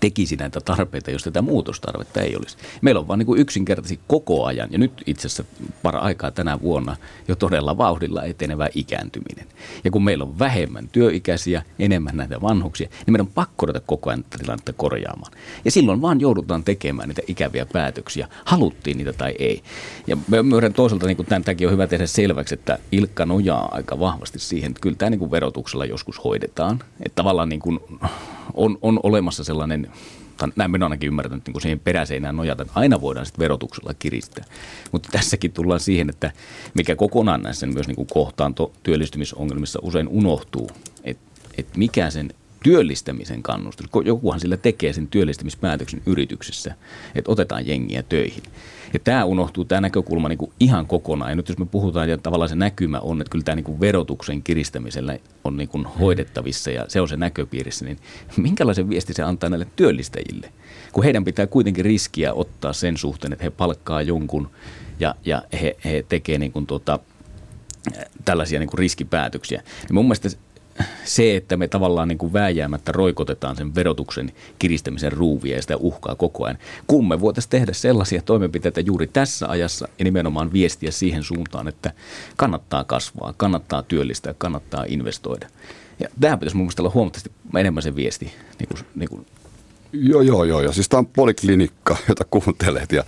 [0.00, 2.56] tekisi näitä tarpeita, jos tätä muutostarvetta ei olisi.
[2.80, 5.44] Meillä on vain niin yksinkertaisesti koko ajan, ja nyt itse asiassa
[5.82, 6.96] para aikaa tänä vuonna
[7.28, 9.46] jo todella vauhdilla etenevä ikääntyminen.
[9.84, 14.10] Ja kun meillä on vähemmän työikäisiä, enemmän näitä vanhuksia, niin meidän on pakko ruveta koko
[14.10, 15.32] ajan tilannetta korjaamaan.
[15.64, 19.62] Ja silloin vaan joudutaan tekemään niitä ikäviä päätöksiä, haluttiin niitä tai ei.
[20.06, 24.70] Ja myöden toisaalta niin tämänkin on hyvä tehdä selväksi, että Ilkka nojaa aika vahvasti siihen,
[24.70, 26.78] että kyllä tämä niin verotuksella joskus hoidetaan.
[27.02, 27.80] Että tavallaan niin kuin
[28.54, 29.90] on, on olemassa sellainen,
[30.36, 33.94] tai näin minä ainakin ymmärtänyt, niin kuin siihen peräseinään nojata, että aina voidaan sitten verotuksella
[33.94, 34.44] kiristää.
[34.92, 36.32] Mutta tässäkin tullaan siihen, että
[36.74, 40.70] mikä kokonaan näissä myös niin kuin kohtaanto työllistymisongelmissa usein unohtuu,
[41.04, 41.22] että,
[41.58, 42.30] että mikä sen
[42.62, 43.86] työllistämisen kannustus.
[44.04, 46.74] Jokuhan sillä tekee sen työllistämispäätöksen yrityksessä,
[47.14, 48.42] että otetaan jengiä töihin.
[48.92, 51.30] Ja tämä unohtuu, tämä näkökulma niin kuin ihan kokonaan.
[51.30, 53.80] Ja nyt jos me puhutaan, ja tavallaan se näkymä on, että kyllä tämä niin kuin
[53.80, 57.98] verotuksen kiristämisellä on niin kuin hoidettavissa ja se on se näköpiirissä, niin
[58.36, 60.52] minkälaisen viesti se antaa näille työllistäjille?
[60.92, 64.50] Kun heidän pitää kuitenkin riskiä ottaa sen suhteen, että he palkkaa jonkun
[65.00, 66.98] ja, ja he, he tekevät niin kuin tuota,
[68.24, 69.62] tällaisia niin kuin riskipäätöksiä.
[69.82, 70.28] Niin mun mielestä
[71.04, 76.14] se, että me tavallaan niin kuin vääjäämättä roikotetaan sen verotuksen kiristämisen ruuvia ja sitä uhkaa
[76.14, 81.22] koko ajan, kun me voitaisiin tehdä sellaisia toimenpiteitä juuri tässä ajassa ja nimenomaan viestiä siihen
[81.22, 81.92] suuntaan, että
[82.36, 85.48] kannattaa kasvaa, kannattaa työllistää, kannattaa investoida.
[86.00, 89.26] Ja tämä pitäisi mun mielestä olla huomattavasti enemmän se viesti niin kuin, niin kuin
[89.92, 90.60] Joo, joo, joo.
[90.60, 92.92] Ja siis tämä on poliklinikka, jota kuuntelet.
[92.92, 93.04] Ja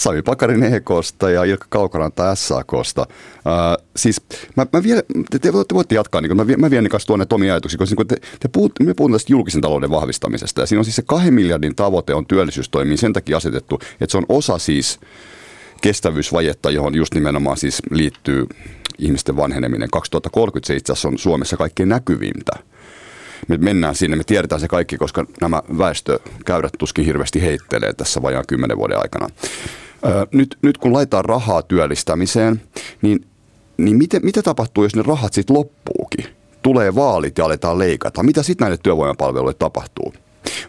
[0.00, 3.06] Sami Pakarin EKsta ja Ilkka Kaukaranta SAKsta.
[3.36, 4.22] Äh, siis
[4.56, 7.52] mä, mä vielä, te, te, te voitte jatkaa, niin mä, mä vien kanssa tuonne omia
[7.52, 10.60] ajatuksia, koska niin te, te puhut, me puhutaan tästä julkisen talouden vahvistamisesta.
[10.60, 14.18] Ja siinä on siis se kahden miljardin tavoite on työllisyystoimiin sen takia asetettu, että se
[14.18, 15.00] on osa siis
[15.82, 18.46] kestävyysvajetta, johon just nimenomaan siis liittyy
[18.98, 19.90] ihmisten vanheneminen.
[19.90, 22.52] 2030 se itse asiassa on Suomessa kaikkein näkyvintä
[23.48, 28.44] me mennään sinne, me tiedetään se kaikki, koska nämä väestökäyrät tuskin hirveästi heittelee tässä vajaan
[28.48, 29.28] kymmenen vuoden aikana.
[30.32, 32.62] nyt, nyt kun laitetaan rahaa työllistämiseen,
[33.02, 33.26] niin,
[33.76, 36.26] niin miten, mitä tapahtuu, jos ne rahat sitten loppuukin?
[36.62, 38.22] Tulee vaalit ja aletaan leikata.
[38.22, 40.14] Mitä sitten näille työvoimapalveluille tapahtuu?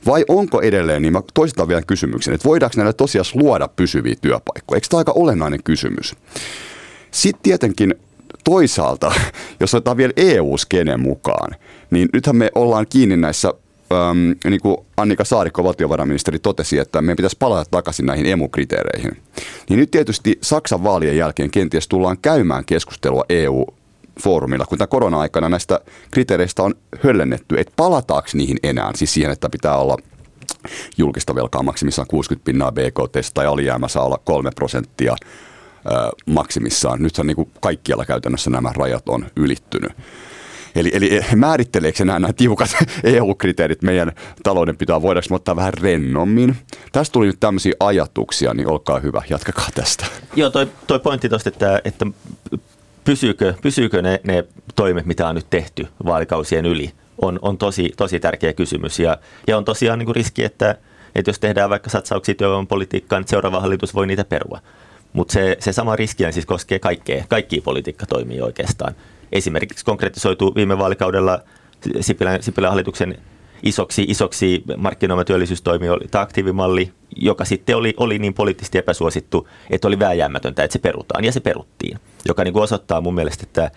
[0.06, 4.78] Vai onko edelleen, niin mä toistan vielä kysymyksen, että voidaanko näille tosiaan luoda pysyviä työpaikkoja?
[4.78, 6.16] Eikö tämä aika olennainen kysymys?
[7.12, 7.96] Sitten tietenkin
[8.44, 9.12] toisaalta,
[9.60, 11.56] jos otetaan vielä EU-skenen mukaan,
[11.92, 13.54] niin nythän me ollaan kiinni näissä
[13.92, 19.18] äm, niin kuin Annika Saarikko, valtiovarainministeri, totesi, että meidän pitäisi palata takaisin näihin emukriteereihin.
[19.70, 23.66] Niin nyt tietysti Saksan vaalien jälkeen kenties tullaan käymään keskustelua EU
[24.24, 25.80] foorumilla, kun tämä korona-aikana näistä
[26.12, 26.74] kriteereistä on
[27.04, 29.98] höllennetty, että palataako niihin enää, siis siihen, että pitää olla
[30.98, 35.16] julkista velkaa maksimissaan 60 pinnaa BKT tai alijäämä saa olla 3 prosenttia
[36.26, 37.04] maksimissaan.
[37.04, 39.92] Nythän niin kuin kaikkialla käytännössä nämä rajat on ylittynyt.
[40.76, 42.70] Eli, eli määritteleekö nämä, nämä tiukat
[43.04, 44.12] EU-kriteerit meidän
[44.44, 46.56] taloudenpitoa, voidaanko me ottaa vähän rennommin?
[46.92, 50.06] Tästä tuli nyt tämmöisiä ajatuksia, niin olkaa hyvä, jatkakaa tästä.
[50.36, 52.06] Joo, toi, toi pointti tuosta, että, että
[53.04, 54.44] pysyykö, pysyykö ne, ne
[54.76, 59.00] toimet, mitä on nyt tehty vaalikausien yli, on, on tosi, tosi tärkeä kysymys.
[59.00, 60.76] Ja, ja on tosiaan niin kuin riski, että,
[61.16, 64.60] että jos tehdään vaikka satsauksia työvoimapolitiikkaan, niin seuraava hallitus voi niitä perua.
[65.14, 68.96] Mutta se, se sama riski siis koskee kaikkea, kaikkia politiikkatoimia oikeastaan.
[69.32, 71.40] Esimerkiksi konkretisoitu viime vaalikaudella
[72.00, 73.18] Sipilän, Sipilän hallituksen
[73.64, 79.88] isoksi, isoksi markkinoima työllisyystoimi oli tämä aktiivimalli, joka sitten oli, oli niin poliittisesti epäsuosittu, että
[79.88, 81.24] oli vääjäämätöntä, että se perutaan.
[81.24, 83.72] Ja se peruttiin, joka niin kuin osoittaa mun mielestä, että,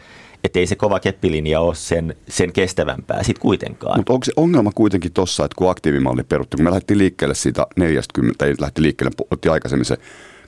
[0.44, 3.98] että ei se kova keppilinja ole sen, sen kestävämpää sitten kuitenkaan.
[3.98, 7.66] Mutta onko se ongelma kuitenkin tuossa, että kun aktiivimalli peruttiin, kun me lähdettiin liikkeelle siitä
[7.76, 9.96] 40, tai lähti liikkeelle, otti aikaisemmin se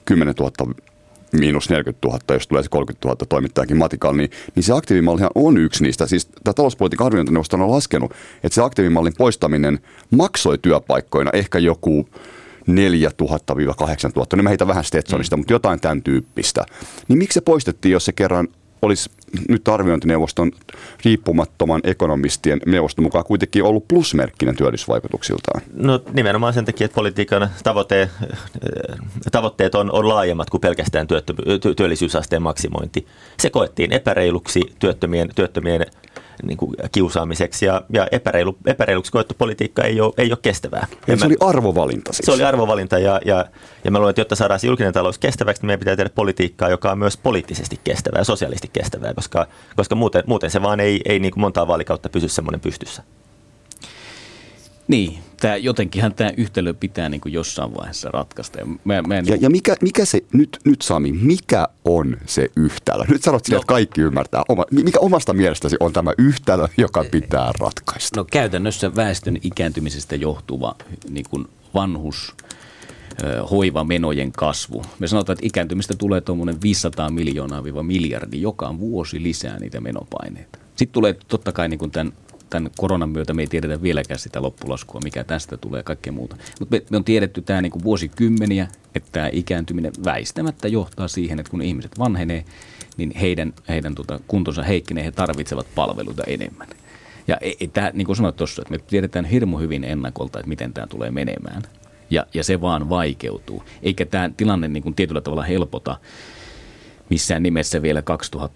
[0.05, 0.73] 10 000
[1.31, 5.57] miinus 40 000, jos tulee se 30 000 toimittajakin matikalla, niin, niin se aktiivimallihan on
[5.57, 6.07] yksi niistä.
[6.07, 8.11] Siis tämä talouspolitiikan arviointineuvosto on laskenut,
[8.43, 9.79] että se aktiivimallin poistaminen
[10.11, 12.09] maksoi työpaikkoina ehkä joku
[12.67, 13.25] 4 000-8
[14.15, 15.39] 000, niin mä heitän vähän Stetsonista, mm.
[15.39, 16.65] mutta jotain tämän tyyppistä.
[17.07, 18.47] Niin miksi se poistettiin, jos se kerran
[18.81, 19.09] olisi
[19.49, 20.51] nyt arviointineuvoston
[21.05, 25.61] riippumattoman ekonomistien neuvoston mukaan kuitenkin ollut plusmerkkinen työllisyysvaikutuksiltaan?
[25.73, 28.09] No nimenomaan sen takia, että politiikan tavoite,
[29.31, 31.33] tavoitteet on, on laajemmat kuin pelkästään työttö,
[31.77, 33.07] työllisyysasteen maksimointi.
[33.39, 35.85] Se koettiin epäreiluksi työttömien, työttömien
[36.43, 40.87] niin kuin kiusaamiseksi ja, ja epäreilu, epäreiluksi koettu politiikka ei ole, ei ole kestävää.
[41.07, 42.25] Ja se mä, oli arvovalinta siis.
[42.25, 43.45] Se oli arvovalinta ja, ja,
[43.83, 46.91] ja mä luulen, että jotta saadaan julkinen talous kestäväksi, niin meidän pitää tehdä politiikkaa, joka
[46.91, 51.19] on myös poliittisesti kestävää ja sosiaalisesti kestävää, koska, koska muuten, muuten se vaan ei, ei
[51.19, 53.03] niin kuin montaa vaalikautta pysy semmoinen pystyssä.
[54.87, 58.59] Niin, tämä, jotenkinhan tämä yhtälö pitää niin kuin jossain vaiheessa ratkaista.
[58.59, 59.27] Ja, mä, mä niin...
[59.27, 63.03] ja, ja mikä, mikä se, nyt, nyt Sami, mikä on se yhtälö?
[63.07, 63.61] Nyt sanot sinne, no.
[63.61, 64.43] että kaikki ymmärtää.
[64.49, 68.19] Oma, mikä omasta mielestäsi on tämä yhtälö, joka pitää ratkaista?
[68.19, 70.75] No käytännössä väestön ikääntymisestä johtuva
[71.09, 72.35] niin kuin vanhus,
[73.51, 74.83] hoivamenojen kasvu.
[74.99, 80.59] Me sanotaan, että ikääntymistä tulee tuommoinen 500 miljoonaa miljardi joka vuosi lisää niitä menopaineita.
[80.75, 82.13] Sitten tulee totta kai niin kuin tämän
[82.49, 86.35] tämän koronan myötä me ei tiedetä vieläkään sitä loppulaskua, mikä tästä tulee ja kaikkea muuta.
[86.59, 91.39] Mutta me, me on tiedetty tämä niin kuin vuosikymmeniä, että tämä ikääntyminen väistämättä johtaa siihen,
[91.39, 92.45] että kun ihmiset vanhenee,
[92.97, 96.67] niin heidän, heidän tota, kuntonsa heikkenee, he tarvitsevat palveluita enemmän.
[97.27, 100.49] Ja e, e, tämä, niin kuin sanoit tuossa, että me tiedetään hirmu hyvin ennakolta, että
[100.49, 101.61] miten tämä tulee menemään.
[102.09, 103.63] Ja, ja se vaan vaikeutuu.
[103.83, 105.97] Eikä tämä tilanne niin kuin tietyllä tavalla helpota
[107.09, 108.03] missään nimessä vielä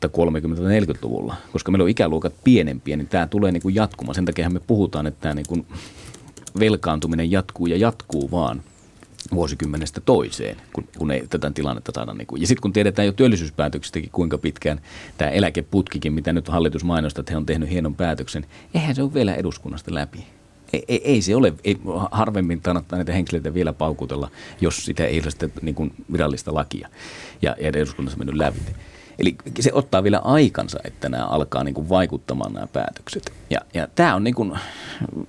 [0.05, 4.15] 2030-40-luvulla, koska meillä on ikäluokat pienempiä, niin tämä tulee niin kuin jatkumaan.
[4.15, 5.65] Sen takia me puhutaan, että tämä niin kuin
[6.59, 8.61] velkaantuminen jatkuu ja jatkuu vaan
[9.33, 12.13] vuosikymmenestä toiseen, kun, kun ei tätä tilannetta saada.
[12.13, 12.41] Niin kuin.
[12.41, 14.81] Ja sitten kun tiedetään jo työllisyyspäätöksistäkin, kuinka pitkään
[15.17, 19.13] tämä eläkeputkikin, mitä nyt hallitus mainostaa, että he on tehnyt hienon päätöksen, eihän se ole
[19.13, 20.25] vielä eduskunnasta läpi.
[20.73, 21.77] Ei, ei, ei se ole, ei,
[22.11, 26.87] harvemmin kannattaa näitä henkilöitä vielä paukutella, jos sitä ei ole sitä niin kuin virallista lakia
[27.41, 28.59] ja, ja eduskunnassa mennyt läpi.
[29.21, 33.33] Eli se ottaa vielä aikansa, että nämä alkaa niin kuin vaikuttamaan nämä päätökset.
[33.49, 34.53] Ja, ja tämä on niin kuin,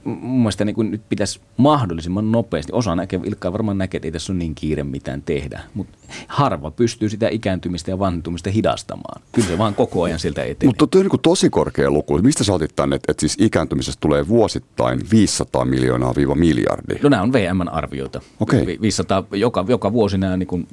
[0.05, 4.12] mun mielestä niin kuin nyt pitäisi mahdollisimman nopeasti, osa näkee, Ilkka varmaan näkee, että ei
[4.12, 5.98] tässä ole niin kiire mitään tehdä, mutta
[6.29, 9.22] harva pystyy sitä ikääntymistä ja vanhentumista hidastamaan.
[9.33, 10.68] Kyllä se vaan koko ajan sieltä etenee.
[10.68, 12.18] Mutta tuo on niin tosi korkea luku.
[12.18, 16.94] Mistä sä otit tänne, että, että siis ikääntymisestä tulee vuosittain 500 miljoonaa viiva miljardi?
[17.03, 18.20] No nämä on VMn arvioita.
[18.40, 18.66] Okay.
[18.81, 20.68] 500, joka, joka vuosi nämä niin kuin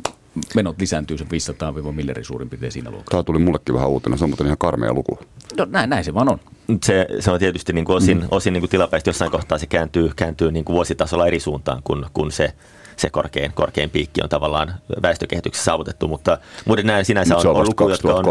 [0.55, 3.11] menot lisääntyy se 500 miljardia suurin piirtein siinä luokassa.
[3.11, 5.19] Tämä tuli mullekin vähän uutena, se on muuten ihan karmea luku.
[5.57, 6.39] No näin, näin se vaan on.
[6.85, 8.27] Se, se on tietysti niin kuin osin, mm.
[8.31, 12.05] osin niin kuin tilapäisesti jossain kohtaa se kääntyy, kääntyy niin kuin vuositasolla eri suuntaan kuin,
[12.13, 12.53] kuin se,
[12.99, 17.89] se korkein, korkein piikki on tavallaan väestökehityksessä saavutettu, mutta muuten näin sinänsä on, on luku,
[17.89, 18.25] jotka on,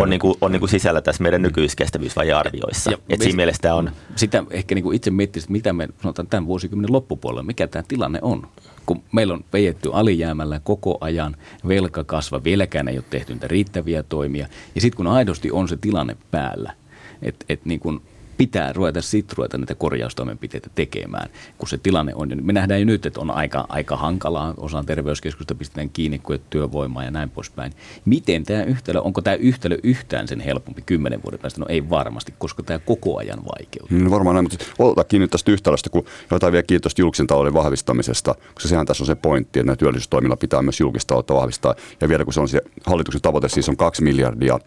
[0.00, 2.90] on, niin kuin, on niin kuin sisällä tässä meidän nykyiskestävyysvaje-arvioissa.
[2.90, 3.90] Ja, Et siinä mielessä on...
[4.16, 7.82] Sitä ehkä niin kuin itse miettisin, että mitä me sanotaan tämän vuosikymmenen loppupuolella, mikä tämä
[7.88, 8.48] tilanne on
[8.86, 11.36] kun meillä on pejetty alijäämällä koko ajan,
[11.68, 14.46] velka kasva, vieläkään ei ole tehty niitä riittäviä toimia.
[14.74, 16.74] Ja sitten kun aidosti on se tilanne päällä,
[17.22, 18.02] että et niin kun
[18.38, 22.28] pitää ruveta sitten ruveta näitä korjaustoimenpiteitä tekemään, kun se tilanne on.
[22.42, 27.04] Me nähdään jo nyt, että on aika, aika hankalaa, osaan terveyskeskusta pistetään kiinni, kun työvoimaa
[27.04, 27.72] ja näin poispäin.
[28.04, 31.60] Miten tämä yhtälö, onko tämä yhtälö yhtään sen helpompi kymmenen vuoden päästä?
[31.60, 33.98] No ei varmasti, koska tämä koko ajan vaikeutuu.
[33.98, 38.34] No varmaan näin, mutta otetaan kiinni tästä yhtälöstä, kun jotain vielä kiitosta julkisen talouden vahvistamisesta,
[38.54, 41.74] koska sehän tässä on se pointti, että työllisyystoimilla pitää myös julkista taloutta vahvistaa.
[42.00, 44.58] Ja vielä kun se on se hallituksen tavoite, siis on kaksi miljardia.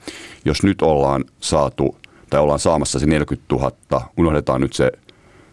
[0.46, 1.96] Jos nyt ollaan saatu
[2.32, 3.72] tai ollaan saamassa se 40 000,
[4.18, 4.92] unohdetaan nyt se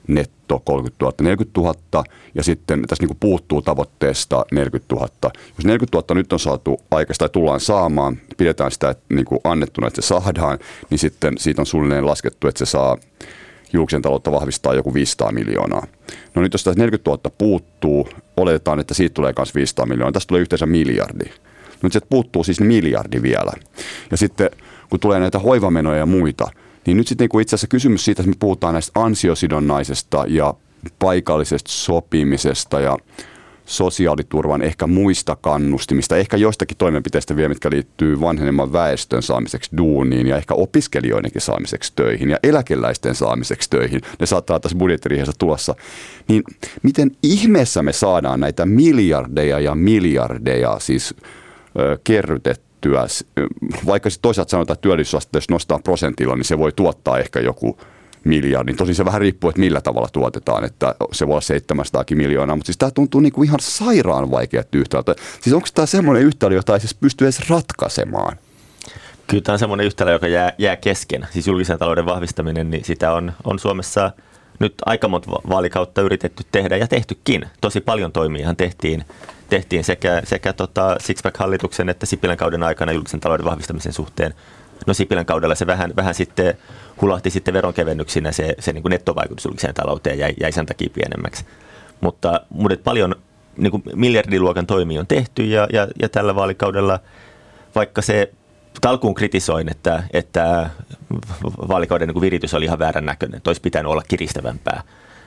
[0.06, 5.08] netto 30 000, 40 000 ja sitten tässä niin puuttuu tavoitteesta 40 000.
[5.56, 9.86] Jos 40 000 nyt on saatu aikaista tai tullaan saamaan, pidetään sitä niin kuin annettuna,
[9.86, 10.58] että se saadaan,
[10.90, 12.96] niin sitten siitä on suunnilleen laskettu, että se saa
[13.72, 15.86] julkisen taloutta vahvistaa joku 500 miljoonaa.
[16.34, 20.12] No nyt jos tässä 40 000 puuttuu, oletetaan, että siitä tulee myös 500 miljoonaa.
[20.12, 21.24] Tästä tulee yhteensä miljardi.
[21.24, 23.52] No nyt sieltä puuttuu siis miljardi vielä.
[24.10, 24.50] Ja sitten
[24.90, 26.48] kun tulee näitä hoivamenoja ja muita,
[26.88, 30.54] niin nyt sitten niin itse asiassa kysymys siitä, että me puhutaan näistä ansiosidonnaisesta ja
[30.98, 32.98] paikallisesta sopimisesta ja
[33.64, 40.36] sosiaaliturvan ehkä muista kannustimista, ehkä joistakin toimenpiteistä vielä, mitkä liittyy vanhenemman väestön saamiseksi duuniin ja
[40.36, 44.00] ehkä opiskelijoidenkin saamiseksi töihin ja eläkeläisten saamiseksi töihin.
[44.20, 45.74] Ne saattaa tässä budjettiriihessä tulossa.
[46.28, 46.42] Niin
[46.82, 51.14] miten ihmeessä me saadaan näitä miljardeja ja miljardeja siis
[51.78, 52.67] ö, kerrytettyä,
[53.86, 57.78] vaikka sitten toisaalta sanotaan, että työllisyysaste, jos nostaa prosentilla, niin se voi tuottaa ehkä joku
[58.24, 58.76] miljardin.
[58.76, 62.66] Tosin se vähän riippuu, että millä tavalla tuotetaan, että se voi olla 700 miljoonaa, mutta
[62.66, 65.02] siis tämä tuntuu kuin ihan sairaan vaikea yhtälö.
[65.40, 68.36] Siis onko tämä semmoinen yhtälö, jota ei siis pysty edes ratkaisemaan?
[69.26, 71.26] Kyllä tämä on semmoinen yhtälö, joka jää, jää kesken.
[71.30, 74.10] Siis julkisen talouden vahvistaminen, niin sitä on, on Suomessa
[74.58, 77.46] nyt aika monta vaalikautta yritetty tehdä ja tehtykin.
[77.60, 79.04] Tosi paljon toimia tehtiin,
[79.48, 84.34] tehtiin sekä, sekä tota Sixpack-hallituksen että Sipilän kauden aikana julkisen talouden vahvistamisen suhteen.
[84.86, 86.54] No Sipilän kaudella se vähän, vähän sitten
[87.00, 91.44] hulahti sitten veronkevennyksinä se, se niin kuin nettovaikutus julkiseen talouteen jäi, jäi sen takia pienemmäksi.
[92.00, 93.14] Mutta, mutta paljon
[93.56, 97.00] niin kuin miljardiluokan toimia on tehty ja, ja, ja tällä vaalikaudella,
[97.74, 98.32] vaikka se
[98.86, 100.70] alkuun kritisoin, että, että
[101.68, 104.82] vaalikauden niin viritys oli ihan väärän näköinen, että olisi pitänyt olla kiristävämpää.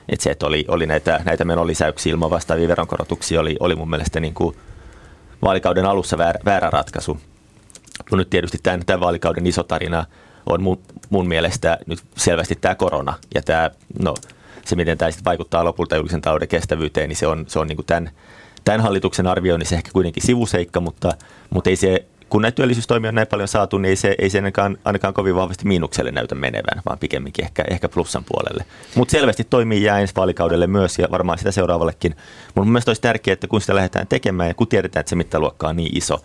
[0.10, 4.20] Että se, että oli, oli näitä, näitä menolisäyksiä ilman vastaavia veronkorotuksia, oli, oli mun mielestä
[4.20, 4.56] niin kuin
[5.42, 7.18] vaalikauden alussa väärä, väärä ratkaisu.
[8.12, 10.06] No nyt tietysti tämän, tämän vaalikauden iso tarina
[10.46, 14.16] on mun, mun mielestä nyt selvästi tämä korona ja tämä, no,
[14.66, 17.76] se, miten tämä sitten vaikuttaa lopulta julkisen talouden kestävyyteen, niin se on, se on niin
[17.76, 18.10] kuin tämän,
[18.64, 21.14] tämän hallituksen arvioinnissa ehkä kuitenkin sivuseikka, mutta,
[21.50, 24.38] mutta ei se, kun näitä työllisyystoimia on näin paljon saatu, niin ei se, ei se
[24.38, 28.66] ainakaan, ainakaan kovin vahvasti miinukselle näytä menevän, vaan pikemminkin ehkä, ehkä plussan puolelle.
[28.96, 32.16] Mutta selvästi toimii jää ensi vaalikaudelle myös ja varmaan sitä seuraavallekin.
[32.46, 35.16] Mutta mun mielestä olisi tärkeää, että kun sitä lähdetään tekemään ja kun tiedetään, että se
[35.16, 36.20] mittaluokka on niin iso,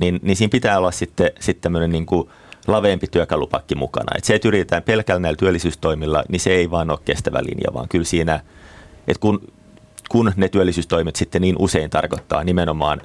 [0.00, 2.28] niin, niin siinä pitää olla sitten, sitten tämmöinen niin kuin
[2.66, 4.12] laveempi työkalupakki mukana.
[4.18, 7.88] Et se, että yritetään pelkällä näillä työllisyystoimilla, niin se ei vaan ole kestävä linja, vaan
[7.88, 8.40] kyllä siinä,
[9.08, 9.52] että kun,
[10.08, 13.00] kun ne työllisyystoimet sitten niin usein tarkoittaa nimenomaan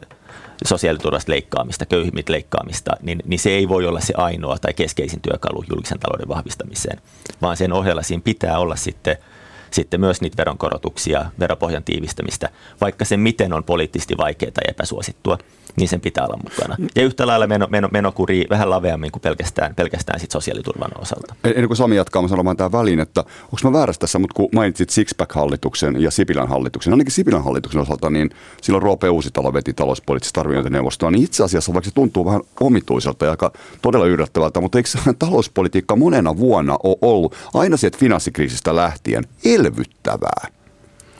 [0.65, 5.63] sosiaaliturvasta leikkaamista, köyhimmit leikkaamista, niin, niin se ei voi olla se ainoa tai keskeisin työkalu
[5.69, 7.01] julkisen talouden vahvistamiseen,
[7.41, 9.17] vaan sen ohella siinä pitää olla sitten–
[9.71, 12.49] sitten myös niitä veronkorotuksia, veropohjan tiivistämistä,
[12.81, 15.37] vaikka se miten on poliittisesti vaikeaa tai epäsuosittua,
[15.75, 16.75] niin sen pitää olla mukana.
[16.95, 21.35] Ja yhtä lailla meno, meno, menokuri vähän laveammin kuin pelkästään, pelkästään sit sosiaaliturvan osalta.
[21.43, 24.49] Ennen kuin Sami jatkaa, mä sanon tämän väliin, että onko mä väärässä tässä, mutta kun
[24.53, 28.29] mainitsit Sixpack-hallituksen ja Sipilän hallituksen, ainakin Sipilän hallituksen osalta, niin
[28.61, 33.31] silloin Roope Uusitalo veti talouspoliittista arviointineuvostoa, niin itse asiassa vaikka se tuntuu vähän omituiselta ja
[33.31, 33.51] aika
[33.81, 39.23] todella yllättävältä, mutta eikö talouspolitiikka monena vuonna ole ollut aina sieltä finanssikriisistä lähtien
[39.67, 40.57] elvyttävää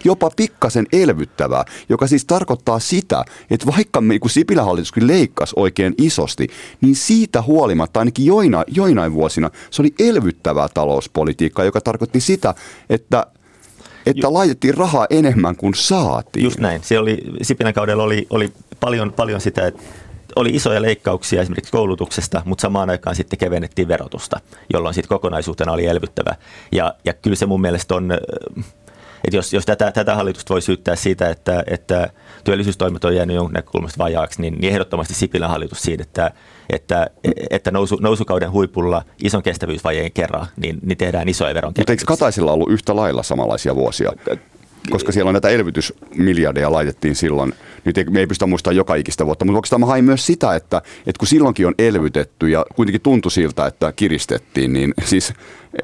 [0.06, 5.94] jopa pikkasen elvyttävää, joka siis tarkoittaa sitä, että vaikka me, kun Sipilän hallituskin leikkasi oikein
[5.98, 6.48] isosti,
[6.82, 12.54] niin siitä huolimatta ainakin joina, joinain vuosina se oli elvyttävää talouspolitiikkaa, joka tarkoitti sitä,
[12.90, 13.28] että
[14.06, 16.44] että laitettiin rahaa enemmän kuin saatiin.
[16.44, 16.84] Just näin.
[16.84, 19.84] Se oli, Sipilän kaudella oli, oli paljon, paljon sitä, että
[20.38, 24.40] oli isoja leikkauksia esimerkiksi koulutuksesta, mutta samaan aikaan sitten kevennettiin verotusta,
[24.74, 26.36] jolloin sitten kokonaisuutena oli elvyttävä.
[26.72, 28.12] Ja, ja kyllä se mun mielestä on
[29.24, 32.10] että jos, jos tätä, tätä hallitusta voi syyttää siitä, että, että
[32.44, 36.32] työllisyystoimet on jäänyt jonkun näkökulmasta vajaaksi, niin, niin ehdottomasti Sipilän hallitus siitä, että,
[36.70, 37.08] että,
[37.50, 41.82] että nousu, nousukauden huipulla ison kestävyysvajeen kerran, niin, niin tehdään isoja veronkevennyksiä.
[41.82, 44.12] Mutta eikö Kataisilla ollut yhtä lailla samanlaisia vuosia?
[44.90, 47.54] Koska siellä on näitä elvytysmiljardeja laitettiin silloin.
[47.86, 50.56] Nyt ei, me ei pystytä muistamaan joka ikistä vuotta, mutta onko tämä hain myös sitä,
[50.56, 55.34] että, että kun silloinkin on elvytetty ja kuitenkin tuntui siltä, että kiristettiin, niin siis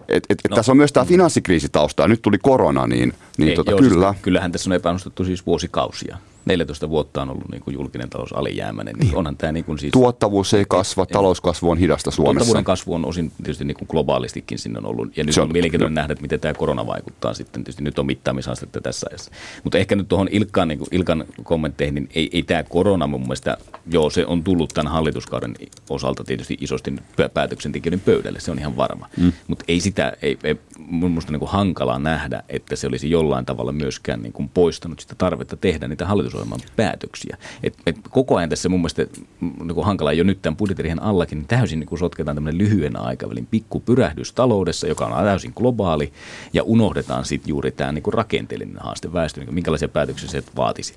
[0.07, 0.55] et, et, et no.
[0.55, 2.07] tässä on myös tämä finanssikriisi taustaa.
[2.07, 4.11] Nyt tuli korona, niin, niin ei, tota, joo, kyllä.
[4.11, 8.33] Siis, kyllähän tässä on epäonnistuttu siis vuosikausia 14 vuotta on ollut niin kuin julkinen talous
[8.33, 9.91] alijäämäinen, niin onhan tämä niin kuin siis...
[9.91, 12.37] Tuottavuus ei kasva, talouskasvu on hidasta Suomessa.
[12.37, 15.47] Tuottavuuden kasvu on osin tietysti niin kuin globaalistikin sinne on ollut, ja nyt se on,
[15.47, 19.31] on mielenkiintoinen nähdä, että miten tämä korona vaikuttaa sitten, tietysti nyt on mittaamisastetta tässä ajassa.
[19.63, 23.57] Mutta ehkä nyt tuohon Ilkan, niin Ilkan kommentteihin, niin ei, ei tämä korona mun mielestä,
[23.91, 25.55] joo se on tullut tämän hallituskauden
[25.89, 26.93] osalta tietysti isosti
[27.33, 29.09] päätöksentekijöiden pöydälle, se on ihan varma.
[29.17, 29.31] Mm.
[29.47, 33.45] Mutta ei sitä, ei, ei mun mielestä niin kuin hankalaa nähdä, että se olisi jollain
[33.45, 37.37] tavalla myöskään niin kuin poistanut sitä tarvetta tehdä niitä hallitusohjelman päätöksiä.
[37.63, 39.05] Et, et koko ajan tässä mun mielestä
[39.41, 42.99] niin kuin hankalaa jo nyt tämän budjettirihen allakin, niin täysin niin kuin sotketaan tämmöinen lyhyen
[42.99, 46.13] aikavälin pikkupyrähdys taloudessa, joka on täysin globaali,
[46.53, 50.95] ja unohdetaan sitten juuri tämä niin kuin rakenteellinen haaste väestö, niin minkälaisia päätöksiä se vaatisi.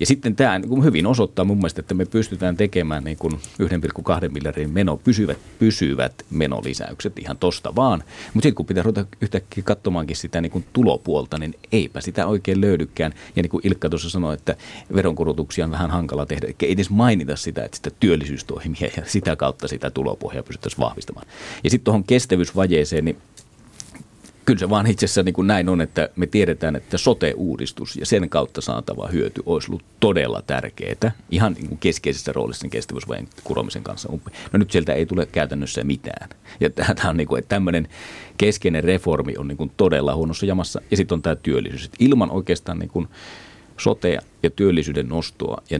[0.00, 4.28] Ja sitten tämä niin hyvin osoittaa mun mielestä, että me pystytään tekemään niin kuin 1,2
[4.28, 8.04] miljardin meno, pysyvät, pysyvät menolisäykset ihan tosta vaan.
[8.34, 12.60] Mutta sitten kun pitää ruveta yhtäkkiä katsomaankin sitä niin kuin tulopuolta, niin eipä sitä oikein
[12.60, 13.12] löydykään.
[13.36, 14.56] Ja niin kuin Ilkka tuossa sanoi, että
[14.94, 19.68] veronkorotuksia on vähän hankala tehdä, eikä edes mainita sitä, että sitä työllisyystoimia ja sitä kautta
[19.68, 21.26] sitä tulopohjaa pystyttäisiin vahvistamaan.
[21.64, 23.16] Ja sitten tuohon kestävyysvajeeseen, niin
[24.44, 28.06] kyllä se vaan itse asiassa niin kuin näin on, että me tiedetään, että sote-uudistus ja
[28.06, 33.28] sen kautta saatava hyöty olisi ollut todella tärkeää, ihan niin kuin keskeisessä roolissa sen kestävyysvajen
[33.44, 34.08] kuromisen kanssa.
[34.52, 36.28] No nyt sieltä ei tule käytännössä mitään.
[36.60, 37.88] Ja tämä on niin kuin, että tämmöinen
[38.38, 40.80] keskeinen reformi on niin kuin todella huonossa jamassa.
[40.90, 41.90] Ja sitten on tämä työllisyys.
[41.98, 43.08] Ilman oikeastaan niin kuin
[43.76, 45.78] sotea ja työllisyyden nostoa, ja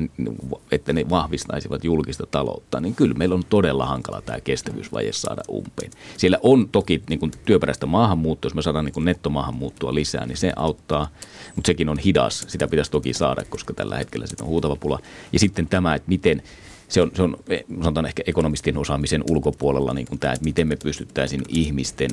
[0.73, 5.91] että ne vahvistaisivat julkista taloutta, niin kyllä meillä on todella hankala tämä kestävyysvaje saada umpeen.
[6.17, 10.37] Siellä on toki niin kuin työperäistä maahanmuuttoa, jos me saadaan niin kuin nettomaahanmuuttoa lisää, niin
[10.37, 11.09] se auttaa,
[11.57, 12.45] mutta sekin on hidas.
[12.49, 14.99] Sitä pitäisi toki saada, koska tällä hetkellä sitä on huutava pula.
[15.33, 16.43] Ja sitten tämä, että miten
[16.89, 17.37] se on, se on
[17.83, 22.11] sanotaan ehkä ekonomistien osaamisen ulkopuolella niin kuin tämä, että miten me pystyttäisiin ihmisten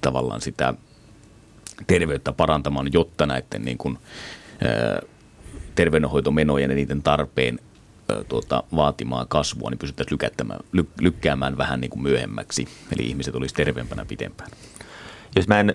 [0.00, 0.74] tavallaan sitä
[1.86, 3.98] terveyttä parantamaan, jotta näiden niin kuin,
[5.74, 7.58] terveydenhoitomenojen ja niiden tarpeen
[8.28, 10.18] tuota, vaatimaa kasvua, niin pystyttäisiin
[10.72, 12.68] ly, lykkäämään vähän niin kuin myöhemmäksi.
[12.96, 14.50] Eli ihmiset olisivat terveempänä pitempään.
[15.36, 15.72] Jos mä en,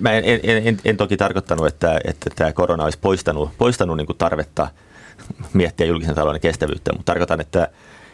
[0.00, 4.06] mä en, en, en, en toki tarkoittanut, että, että tämä korona olisi poistanut, poistanut niin
[4.06, 4.68] kuin tarvetta
[5.52, 7.68] miettiä julkisen talouden kestävyyttä, mutta tarkoitan, että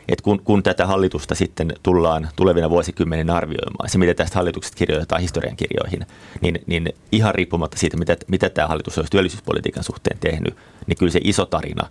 [0.08, 5.20] että kun, kun tätä hallitusta sitten tullaan tulevina vuosikymmenen arvioimaan, se mitä tästä hallituksesta kirjoitetaan
[5.20, 6.06] historiankirjoihin,
[6.40, 11.12] niin, niin ihan riippumatta siitä, mitä, mitä tämä hallitus olisi työllisyyspolitiikan suhteen tehnyt, niin kyllä
[11.12, 11.88] se iso tarina,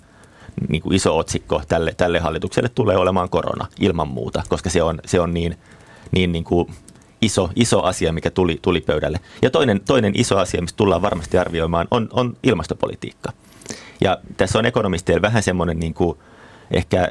[0.70, 5.00] niin kuin iso otsikko tälle, tälle hallitukselle tulee olemaan korona ilman muuta, koska se on,
[5.06, 5.58] se on niin,
[6.12, 6.68] niin, niin kuin
[7.22, 9.20] iso, iso asia, mikä tuli, tuli pöydälle.
[9.42, 13.34] Ja toinen, toinen iso asia, mistä tullaan varmasti arvioimaan, on, on ilmastopolitiikka.
[14.02, 16.18] Ja tässä on ekonomisteilla vähän semmoinen niin kuin–
[16.72, 17.08] ehkä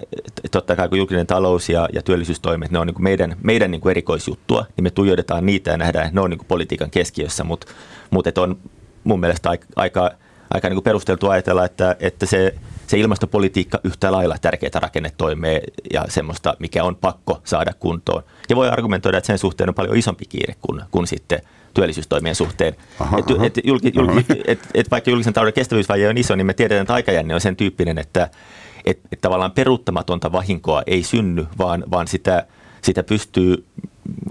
[0.50, 3.80] totta kai kun julkinen talous ja, ja työllisyystoimet, ne on niin kuin meidän, meidän niin
[3.80, 7.44] kuin erikoisjuttua, niin me tuijotetaan niitä ja nähdään, että ne on niin kuin politiikan keskiössä,
[7.44, 7.66] mutta,
[8.10, 8.58] mutta on
[9.04, 10.10] mun mielestä aika, aika,
[10.50, 12.54] aika niin kuin perusteltu ajatella, että, että se,
[12.86, 15.60] se ilmastopolitiikka yhtä lailla tärkeää rakennetoimea
[15.92, 18.22] ja semmoista, mikä on pakko saada kuntoon.
[18.48, 21.40] Ja voi argumentoida, että sen suhteen on paljon isompi kiire kuin, kuin sitten
[21.74, 22.76] työllisyystoimien suhteen.
[23.00, 23.44] Aha, et, aha.
[23.44, 26.94] Et, julki, julki, et, et vaikka julkisen talouden kestävyysvaje on iso, niin me tiedetään, että
[26.94, 28.30] aikajänne on sen tyyppinen, että,
[28.84, 32.46] että, että tavallaan peruuttamatonta vahinkoa ei synny, vaan, vaan sitä,
[32.82, 33.66] sitä pystyy,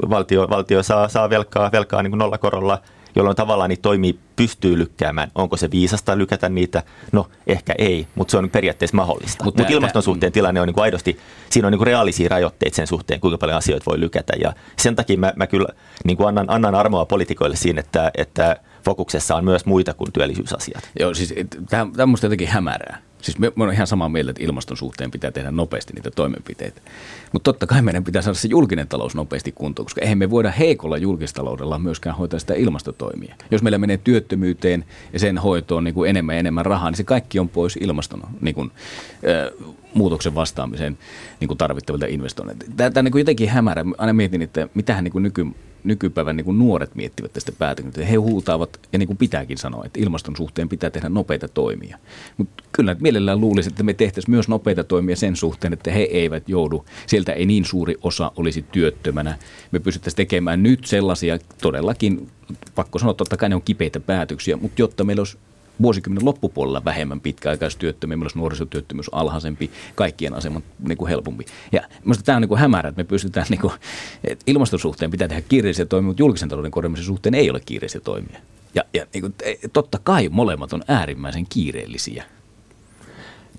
[0.10, 2.82] valtio, valtio saa, saa velkaa, velkaa niin kuin nollakorolla,
[3.16, 5.32] jolloin tavallaan niitä toimii pystyy lykkäämään.
[5.36, 6.84] Onko se viisasta lykätä niitä?
[7.12, 9.44] No ehkä ei, mutta se on periaatteessa mahdollista.
[9.44, 12.76] Mutta mut ilmaston suhteen tilanne on niin kuin aidosti, siinä on niin kuin reaalisia rajoitteita
[12.76, 14.34] sen suhteen, kuinka paljon asioita voi lykätä.
[14.42, 15.68] Ja sen takia mä, mä kyllä
[16.04, 20.90] niin kuin annan, annan armoa poliitikoille siinä, että, että fokuksessa on myös muita kuin työllisyysasiat.
[21.00, 21.34] Joo, siis
[21.70, 23.09] tämä on jotenkin hämärää.
[23.22, 26.82] Siis me, me on ihan samaa mieltä, että ilmaston suhteen pitää tehdä nopeasti niitä toimenpiteitä.
[27.34, 30.52] Mutta totta kai meidän pitää saada se julkinen talous nopeasti kuntoon, koska eihän me voida
[30.52, 33.36] heikolla julkistaloudella myöskään hoitaa sitä ilmastotoimia.
[33.52, 37.04] Jos meillä menee työttömyyteen ja sen hoitoon niin kuin enemmän ja enemmän rahaa, niin se
[37.04, 38.72] kaikki on pois ilmaston niin kuin,
[39.14, 40.98] äh, muutoksen vastaamiseen
[41.40, 42.66] niin kuin tarvittavilta investoinneilta.
[42.78, 43.86] Tämä, on niin jotenkin hämärä.
[43.98, 45.46] Aina mietin, että mitähän niin kuin nyky,
[45.84, 48.06] nykypäivän niin kuin nuoret miettivät tästä päätöksestä.
[48.06, 51.98] He huutaavat, ja niin kuin pitääkin sanoa, että ilmaston suhteen pitää tehdä nopeita toimia.
[52.38, 56.50] Mutta kyllä mielellään luulisi, että me tehtäisiin myös nopeita toimia sen suhteen, että he eivät
[56.50, 59.38] joudu, sieltä ei niin suuri osa olisi työttömänä.
[59.72, 62.28] Me pystyttäisiin tekemään nyt sellaisia todellakin,
[62.76, 65.38] pakko sanoa, totta kai ne on kipeitä päätöksiä, mutta jotta meillä olisi
[65.82, 71.46] vuosikymmenen loppupuolella vähemmän pitkäaikaistyöttömiä, meillä olisi nuorisotyöttömyys alhaisempi, kaikkien aseman niin kuin helpompi.
[71.72, 73.74] Ja minusta tämä on niin kuin hämärä, että me pystytään, niin kuin,
[74.24, 78.02] että ilmaston suhteen pitää tehdä kiireisiä toimia, mutta julkisen talouden korjaamisen suhteen ei ole kiireisiä
[78.02, 78.40] toimia.
[78.76, 79.36] Ja, ja niin kuin,
[79.74, 82.24] totta kai molemmat on äärimmäisen kiireellisiä.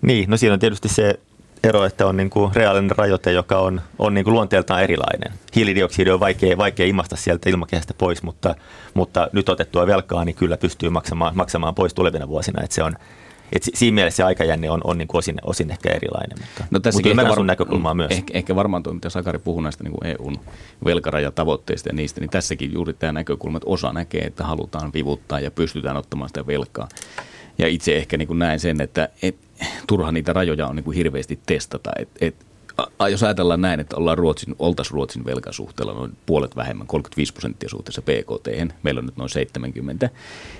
[0.02, 1.20] Niin, no siinä on tietysti se
[1.64, 5.32] ero, että on niin kuin reaalinen rajoite, joka on, on niin kuin luonteeltaan erilainen.
[5.56, 8.54] Hiilidioksidi on vaikea, vaikea imasta sieltä ilmakehästä pois, mutta,
[8.94, 12.62] mutta nyt otettua velkaa niin kyllä pystyy maksamaan, maksamaan pois tulevina vuosina.
[12.62, 12.96] Että se on,
[13.52, 16.38] et siinä mielessä se aikajänne on, on niin kuin osin, osin ehkä erilainen.
[16.40, 18.10] Mutta, no mutta ymmärrän sun näkökulmaa myös.
[18.10, 20.40] Ehkä, ehkä varmaan tuo, mitä Sakari puhui näistä niin kuin EUn
[20.84, 25.50] velkarajatavoitteista ja niistä, niin tässäkin juuri tämä näkökulma, että osa näkee, että halutaan vivuttaa ja
[25.50, 26.88] pystytään ottamaan sitä velkaa.
[27.58, 29.36] Ja itse ehkä niin kuin näen sen, että et,
[29.86, 31.90] turha niitä rajoja on niin kuin hirveästi testata.
[31.98, 32.34] Et, et,
[32.98, 37.68] a, jos ajatellaan näin, että ollaan Ruotsin, oltaisiin Ruotsin velkasuhteella noin puolet vähemmän, 35 prosenttia
[37.68, 40.10] suhteessa PKT, meillä on nyt noin 70,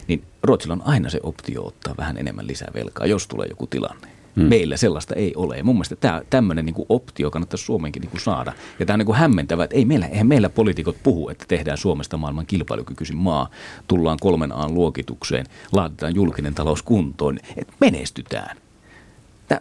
[0.09, 4.09] niin Ruotsilla on aina se optio ottaa vähän enemmän lisää velkaa, jos tulee joku tilanne.
[4.36, 4.44] Hmm.
[4.44, 5.57] Meillä sellaista ei ole.
[5.57, 8.53] Ja mun mielestä tämä, tämmöinen niin optio kannattaisi Suomenkin niin saada.
[8.78, 12.16] Ja tämä on niin hämmentävä, että ei meillä, eihän meillä poliitikot puhu, että tehdään Suomesta
[12.16, 13.51] maailman kilpailukykyisin maa,
[13.88, 18.57] tullaan kolmen aan luokitukseen, laitetaan julkinen talous kuntoon, että menestytään.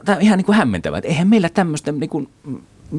[0.06, 2.30] Tämä on ihan niin kuin hämmentävää, että eihän meillä tämmöistä niin kuin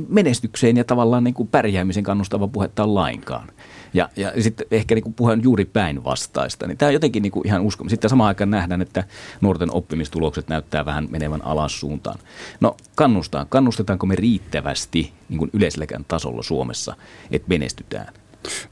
[0.09, 3.49] menestykseen ja tavallaan niin kuin pärjäämisen kannustava puhetta on lainkaan.
[3.95, 6.66] Ja, ja sitten ehkä niin kuin puhe on juuri päinvastaista.
[6.66, 7.88] Niin tämä on jotenkin niin kuin ihan usko.
[7.88, 9.05] Sitten samaan aikaan nähdään, että
[9.41, 12.18] nuorten oppimistulokset näyttää vähän menevän alas suuntaan.
[12.61, 13.47] No kannustaa.
[13.49, 16.97] Kannustetaanko me riittävästi niin kuin yleiselläkään tasolla Suomessa,
[17.30, 18.14] että menestytään?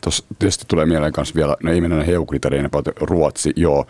[0.01, 3.87] Tuossa tietysti tulee mieleen myös vielä, no ei mennä EU-kriteerien Ruotsi, joo.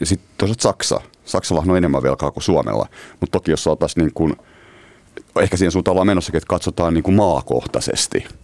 [0.00, 1.00] Ja sitten toisaalta Saksa.
[1.28, 2.86] Saksalla on enemmän velkaa kuin Suomella.
[3.20, 4.36] Mutta toki jos saataisiin niin
[5.40, 8.24] ehkä siihen suuntaan ollaan menossakin, että katsotaan niin kuin maakohtaisesti–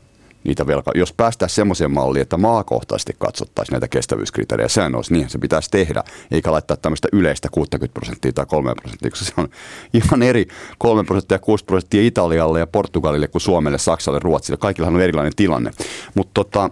[0.45, 0.93] niitä velka.
[0.95, 6.05] Jos päästään semmoiseen malliin, että maakohtaisesti katsottaisiin näitä kestävyyskriteerejä, sehän olisi niin, se pitäisi tehdä,
[6.31, 9.49] eikä laittaa tämmöistä yleistä 60 prosenttia tai 3 prosenttia, koska se on
[9.95, 10.47] ihan eri
[10.79, 14.57] 3 prosenttia ja 6 prosenttia Italialle ja Portugalille kuin Suomelle, Saksalle, Ruotsille.
[14.57, 15.71] Kaikillahan on erilainen tilanne.
[16.15, 16.71] Mutta tota,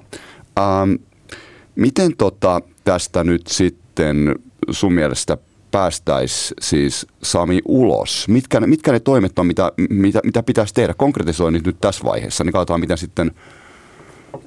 [0.59, 0.93] ähm,
[1.75, 4.35] miten tota, tästä nyt sitten
[4.71, 5.39] sun mielestä
[5.73, 8.29] päästäisiin siis Sami ulos?
[8.29, 10.95] Mitkä ne, mitkä ne toimet on, mitä, mitä, mitä pitäisi tehdä?
[10.95, 13.31] Konkretisoinnit nyt tässä vaiheessa, niin katsotaan miten sitten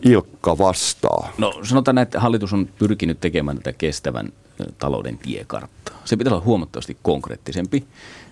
[0.02, 1.34] Ilkka vastaa?
[1.38, 4.30] No sanotaan, että hallitus on pyrkinyt tekemään tätä kestävän
[4.78, 6.02] talouden tiekarttaa.
[6.06, 7.84] Se pitää olla huomattavasti konkreettisempi.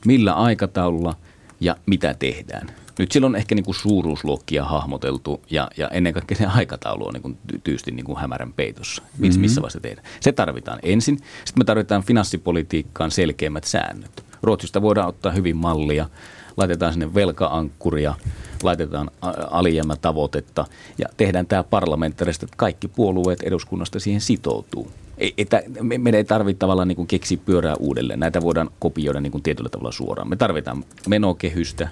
[0.06, 1.16] Millä aikataululla
[1.60, 2.83] ja mitä tehdään?
[3.00, 7.14] Nyt silloin on ehkä niin kuin suuruusluokkia hahmoteltu ja, ja ennen kaikkea se aikataulu on
[7.14, 9.02] niin kuin tyysti niin kuin hämärän peitossa.
[9.02, 9.42] Missä, mm-hmm.
[9.42, 10.08] missä vaiheessa tehdään?
[10.20, 11.18] Se tarvitaan ensin.
[11.18, 14.24] Sitten me tarvitaan finanssipolitiikkaan selkeimmät säännöt.
[14.44, 16.10] Ruotsista voidaan ottaa hyvin mallia.
[16.58, 18.16] Laitetaan sinne velkaankkuria–
[18.64, 19.12] laitetaan
[19.52, 20.66] alijäämätavoitetta
[20.98, 24.92] ja tehdään tämä parlamentaarisesti, että kaikki puolueet eduskunnasta siihen sitoutuu.
[25.38, 28.20] Että meidän ei tarvitse tavallaan niin keksiä pyörää uudelleen.
[28.20, 30.30] Näitä voidaan kopioida niin kuin tietyllä tavalla suoraan.
[30.30, 31.90] Me tarvitaan menokehystä,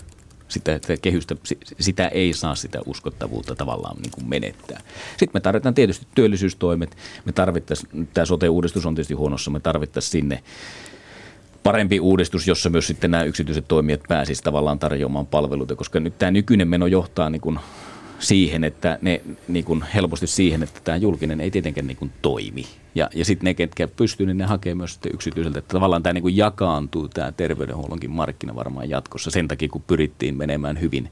[0.52, 1.36] sitä, että kehystä,
[1.80, 4.82] sitä ei saa sitä uskottavuutta tavallaan niin kuin menettää.
[5.10, 6.98] Sitten me tarvitaan tietysti työllisyystoimet.
[7.26, 10.44] Me tarvittaisiin, tämä sote-uudistus on tietysti huonossa, me tarvittaisiin sinne
[11.64, 16.32] parempi uudistus, jossa myös sitten nämä yksityiset toimijat pääsisivät tavallaan tarjoamaan palveluita, koska nyt tämä
[16.32, 17.60] nykyinen meno johtaa niin kuin
[18.22, 22.66] siihen, että ne niin kuin helposti siihen, että tämä julkinen ei tietenkään niin kuin toimi.
[22.96, 25.60] Ja, ja sitten ne, ketkä pystyy, niin ne hakee myös sitten yksityiseltä.
[25.60, 30.38] Että tavallaan tämä niin kuin jakaantuu tämä terveydenhuollonkin markkina varmaan jatkossa sen takia, kun pyrittiin
[30.38, 31.10] menemään hyvin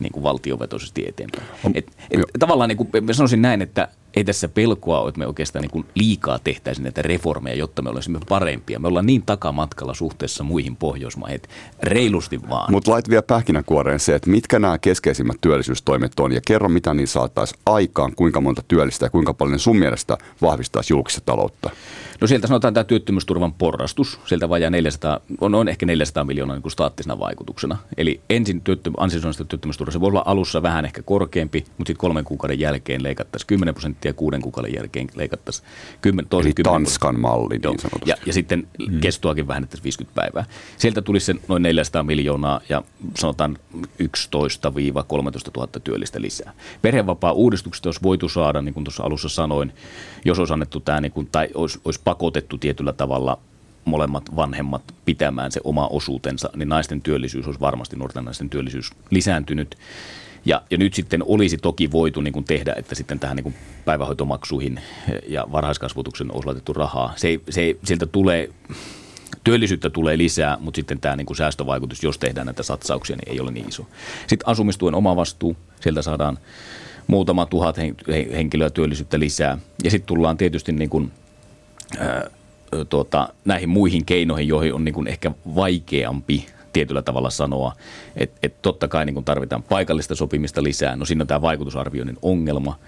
[0.00, 1.46] niin kuin valtiovetoisesti eteenpäin.
[1.74, 5.64] Et, et, tavallaan niin kuin, sanoisin näin, että ei tässä pelkoa ole, että me oikeastaan
[5.72, 8.78] niin liikaa tehtäisiin näitä reformeja, jotta me olisimme parempia.
[8.78, 11.48] Me ollaan niin takamatkalla suhteessa muihin Pohjoismaihin, että
[11.82, 12.72] reilusti vaan.
[12.72, 17.08] Mutta lait vielä pähkinänkuoreen se, että mitkä nämä keskeisimmät työllisyystoimet on ja kerro, mitä niin
[17.08, 21.70] saataisiin aikaan, kuinka monta työllistä ja kuinka paljon sun mielestä vahvistaisi julkista taloutta.
[22.20, 26.62] No sieltä sanotaan tämä työttömyysturvan porrastus, sieltä vajaa 400, on, on ehkä 400 miljoonaa niin
[26.62, 27.78] kuin staattisena vaikutuksena.
[27.96, 32.24] Eli ensin työttö, ansiosidonnaista työttömyysturva, se voi olla alussa vähän ehkä korkeampi, mutta sitten kolmen
[32.24, 35.66] kuukauden jälkeen leikattaisiin 10 prosenttia, kuuden kuukauden jälkeen leikattaisiin
[36.00, 38.10] 10, tosi Eli 10 Tanskan malli niin sanotusti.
[38.10, 39.00] Ja, ja sitten hmm.
[39.00, 40.44] kestoakin vähennettäisiin 50 päivää.
[40.76, 42.82] Sieltä tulisi se noin 400 miljoonaa ja
[43.14, 43.78] sanotaan 11-13
[45.56, 46.52] 000 työllistä lisää.
[46.82, 49.72] Perhevapaa-uudistuksesta olisi voitu saada, niin kuin tuossa alussa sanoin,
[50.24, 53.38] jos olisi annettu tämä, niin kuin, tai olisi, olisi pakotettu tietyllä tavalla
[53.84, 59.76] molemmat vanhemmat pitämään se oma osuutensa, niin naisten työllisyys olisi varmasti nuorten naisten työllisyys lisääntynyt.
[60.44, 63.54] Ja, ja nyt sitten olisi toki voitu niin kuin tehdä, että sitten tähän niin kuin
[63.84, 64.80] päivähoitomaksuihin
[65.28, 67.12] ja varhaiskasvatuksen olisi laitettu rahaa.
[67.16, 68.48] Se, se, sieltä tulee,
[69.44, 73.40] työllisyyttä tulee lisää, mutta sitten tämä niin kuin säästövaikutus, jos tehdään näitä satsauksia, niin ei
[73.40, 73.86] ole niin iso.
[74.26, 76.38] Sitten asumistuen oma vastuu, sieltä saadaan
[77.06, 77.76] muutama tuhat
[78.32, 79.58] henkilöä työllisyyttä lisää.
[79.84, 81.12] Ja sitten tullaan tietysti niin kuin,
[81.98, 82.30] ää,
[82.88, 87.72] tuota, näihin muihin keinoihin, joihin on niin kuin ehkä vaikeampi tietyllä tavalla sanoa,
[88.16, 90.96] että et totta kai niin tarvitaan paikallista sopimista lisää.
[90.96, 92.78] No siinä on tämä vaikutusarvioinnin ongelma.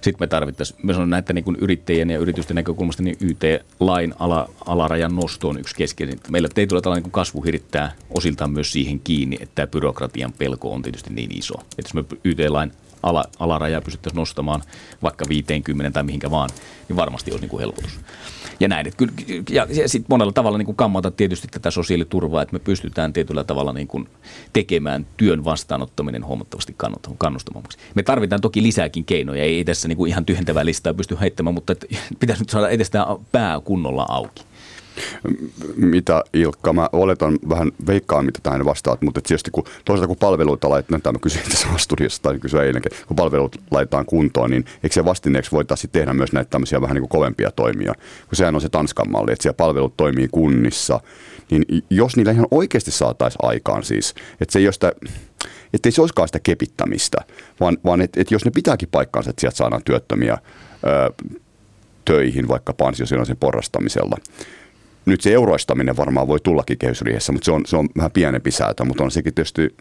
[0.00, 5.16] Sitten me tarvittaisiin, myös on näitä niin yrittäjien ja yritysten näkökulmasta, niin YT-lain ala, alarajan
[5.16, 6.18] nosto on yksi keskeinen.
[6.30, 10.82] Meillä ei tule tällainen kasvu hirittää osiltaan myös siihen kiinni, että tämä byrokratian pelko on
[10.82, 11.54] tietysti niin iso.
[11.78, 12.72] Että jos me YT-lain
[13.02, 14.62] ala, alarajaa pystyttäisiin nostamaan
[15.02, 16.50] vaikka 50 tai mihinkä vaan,
[16.88, 18.00] niin varmasti olisi niin kuin helpotus.
[18.60, 18.86] Ja näin.
[18.86, 19.12] Että kyllä,
[19.50, 23.44] ja, ja sitten monella tavalla niin kuin kammata tietysti tätä sosiaaliturvaa, että me pystytään tietyllä
[23.44, 24.08] tavalla niin kuin
[24.52, 26.74] tekemään työn vastaanottaminen huomattavasti
[27.18, 27.78] kannustavammaksi.
[27.94, 31.74] Me tarvitaan toki lisääkin keinoja, ei tässä niin kuin ihan tyhjentävää listaa pysty heittämään, mutta
[32.20, 34.42] pitäisi nyt saada edes tämä pää kunnolla auki.
[35.76, 40.70] Mitä Ilkka, mä oletan vähän veikkaa, mitä tähän vastaat, mutta tietysti kun toisaalta kun palveluita
[40.70, 44.94] laitetaan, tämä mä kysyin tässä studiossa tai kysyin eilenkin, kun palvelut laitetaan kuntoon, niin eikö
[44.94, 47.94] se vastineeksi voitaisiin tehdä myös näitä tämmöisiä vähän niin kuin kovempia toimia,
[48.28, 51.00] kun sehän on se Tanskan malli, että siellä palvelut toimii kunnissa,
[51.50, 54.92] niin jos niillä ihan oikeasti saataisiin aikaan siis, että se ei sitä,
[55.74, 57.18] että ei se olisikaan sitä kepittämistä,
[57.60, 60.38] vaan, vaan että et jos ne pitääkin paikkaansa, että sieltä saadaan työttömiä
[60.84, 61.24] ö,
[62.04, 64.16] töihin vaikka ansiosidonnaisen porrastamisella,
[65.06, 68.84] nyt se euroistaminen varmaan voi tullakin kehysriihessä, mutta se on, se on vähän pienempi säätö,
[68.84, 69.76] mutta on sekin tietysti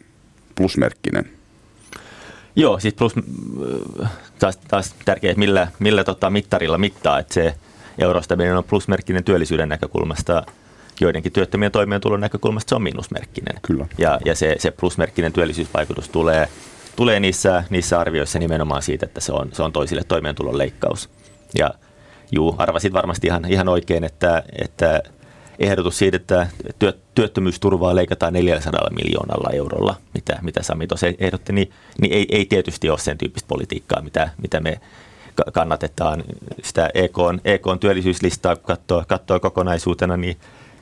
[0.55, 1.29] plusmerkkinen.
[2.55, 3.15] Joo, siis plus,
[4.39, 7.55] taas, taas tärkeää, että millä, millä tota mittarilla mittaa, että se
[7.99, 10.43] euroistaminen on plusmerkkinen työllisyyden näkökulmasta,
[11.01, 13.55] joidenkin työttömien toimeentulon näkökulmasta se on miinusmerkkinen.
[13.61, 13.87] Kyllä.
[13.97, 16.47] Ja, ja se, se plusmerkkinen työllisyysvaikutus tulee,
[16.95, 21.09] tulee niissä, niissä arvioissa nimenomaan siitä, että se on, se on toisille toimeentulon leikkaus.
[21.57, 21.71] Ja
[22.31, 25.03] juu, arvasit varmasti ihan, ihan oikein, että, että
[25.59, 32.13] ehdotus siitä, että työttömyysturvaa leikataan 400 miljoonalla eurolla, mitä, mitä Sami tuossa ehdotti, niin, niin
[32.13, 34.79] ei, ei tietysti ole sen tyyppistä politiikkaa, mitä, mitä me
[35.53, 36.23] kannatetaan.
[36.63, 40.37] Sitä EK on, EK on työllisyyslistaa, kun katsoo, katsoo kokonaisuutena, niin,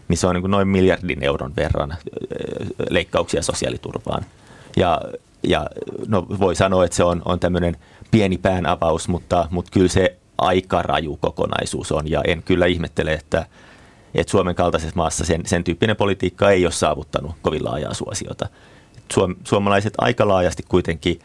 [0.07, 1.95] niin se on niin noin miljardin euron verran
[2.89, 4.25] leikkauksia sosiaaliturvaan.
[4.77, 5.01] Ja,
[5.43, 5.67] ja
[6.07, 7.77] no voi sanoa, että se on, on tämmöinen
[8.11, 13.45] pieni päänavaus, mutta, mutta kyllä se aika raju kokonaisuus on, ja en kyllä ihmettele, että,
[14.15, 18.49] että Suomen kaltaisessa maassa sen, sen tyyppinen politiikka ei ole saavuttanut kovin laajaa suosiota.
[19.13, 21.19] Suom, suomalaiset aika laajasti kuitenkin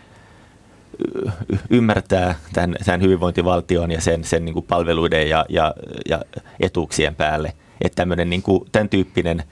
[1.70, 5.74] ymmärtää tämän, tämän hyvinvointivaltion ja sen, sen niin kuin palveluiden ja, ja,
[6.09, 6.22] ja
[6.61, 9.43] etuuksien päälle, että tämmöinen niin kuin, tämän tyyppinen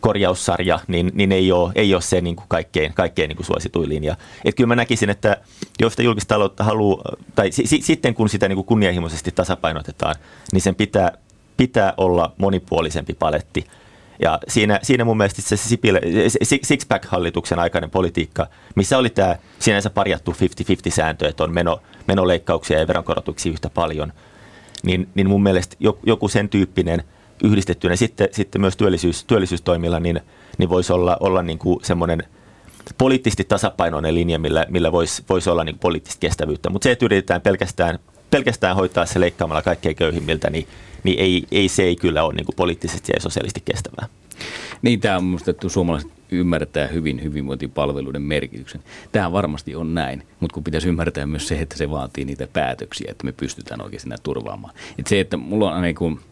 [0.00, 3.88] korjaussarja, niin, niin ei, ole, ei ole se niin kuin kaikkein, kaikkein niin kuin suosituin
[3.88, 4.16] linja.
[4.44, 5.36] Et kyllä mä näkisin, että
[5.80, 10.14] jos sitä julkista taloutta haluaa, tai si, si, sitten kun sitä niin kuin kunnianhimoisesti tasapainotetaan,
[10.52, 11.12] niin sen pitää
[11.60, 13.66] pitää olla monipuolisempi paletti.
[14.22, 15.56] Ja siinä, siinä mun mielestä se
[16.64, 23.52] Sixpack-hallituksen aikainen politiikka, missä oli tämä sinänsä parjattu 50-50-sääntö, että on meno, menoleikkauksia ja veronkorotuksia
[23.52, 24.12] yhtä paljon,
[24.82, 27.04] niin, niin mun mielestä joku sen tyyppinen
[27.44, 30.20] yhdistettynä sitten, sitten myös työllisyys, työllisyystoimilla, niin,
[30.58, 32.22] niin voisi olla, olla niin kuin semmoinen
[32.98, 36.70] poliittisesti tasapainoinen linja, millä, millä voisi, voisi olla niin poliittista kestävyyttä.
[36.70, 37.98] Mutta se, että yritetään pelkästään,
[38.30, 40.66] pelkästään hoitaa se leikkaamalla kaikkein köyhimmiltä, niin
[41.04, 44.08] niin ei, ei se ei kyllä ole niin kuin poliittisesti ja sosiaalisesti kestävää.
[44.82, 48.80] Niin, tämä on minusta, että suomalaiset ymmärtää hyvin hyvinvointipalveluiden merkityksen.
[49.12, 53.10] Tämä varmasti on näin, mutta kun pitäisi ymmärtää myös se, että se vaatii niitä päätöksiä,
[53.10, 54.74] että me pystytään oikeasti näitä turvaamaan.
[54.98, 56.20] Että se, että mulla on niin kuin–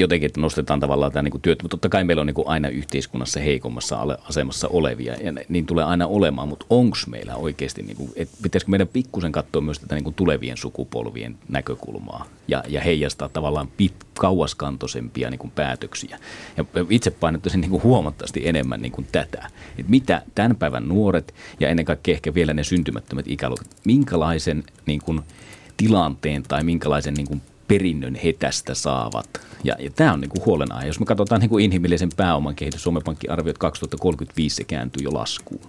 [0.00, 3.40] jotenkin, että nostetaan tavallaan tämä niin työt, mutta totta kai meillä on niin aina yhteiskunnassa
[3.40, 8.36] heikommassa asemassa olevia, ja niin tulee aina olemaan, mutta onko meillä oikeasti, niin kuin, että
[8.42, 13.94] pitäisikö meidän pikkusen katsoa myös tätä niin tulevien sukupolvien näkökulmaa ja, ja heijastaa tavallaan pit,
[14.18, 16.18] kauaskantoisempia niin päätöksiä.
[16.56, 21.84] Ja itse painottaisin niin huomattavasti enemmän niin tätä, että mitä tämän päivän nuoret ja ennen
[21.84, 25.20] kaikkea ehkä vielä ne syntymättömät ikäluokat, minkälaisen niin kuin,
[25.76, 29.40] tilanteen tai minkälaisen niin kuin perinnön he tästä saavat.
[29.64, 30.86] Ja, ja tämä on niin kuin huolenaihe.
[30.86, 35.04] Jos me katsotaan niin kuin inhimillisen pääoman kehitys, Suomen Pankki arvioi, että 2035 se kääntyy
[35.04, 35.68] jo laskuun.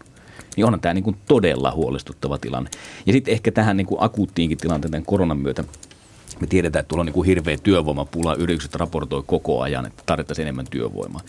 [0.55, 2.69] Niin onhan tämä niin kuin todella huolestuttava tilanne.
[3.05, 5.63] Ja sitten ehkä tähän niin kuin akuuttiinkin tilanteen koronan myötä
[6.39, 8.35] me tiedetään, että tuolla on niin kuin hirveä työvoimapula.
[8.35, 11.21] Yritykset raportoi koko ajan, että tarvittaisiin enemmän työvoimaa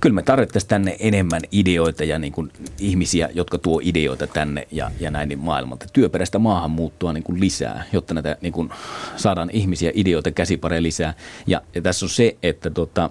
[0.00, 4.90] kyllä me tarvittaisiin tänne enemmän ideoita ja niin kuin ihmisiä, jotka tuo ideoita tänne ja,
[5.00, 5.86] ja näin niin maailmalta.
[5.92, 8.70] Työperäistä maahanmuuttoa niin kuin lisää, jotta näitä niin kuin
[9.16, 11.14] saadaan ihmisiä, ideoita, käsipareja lisää.
[11.46, 13.10] Ja, ja tässä on se, että tota,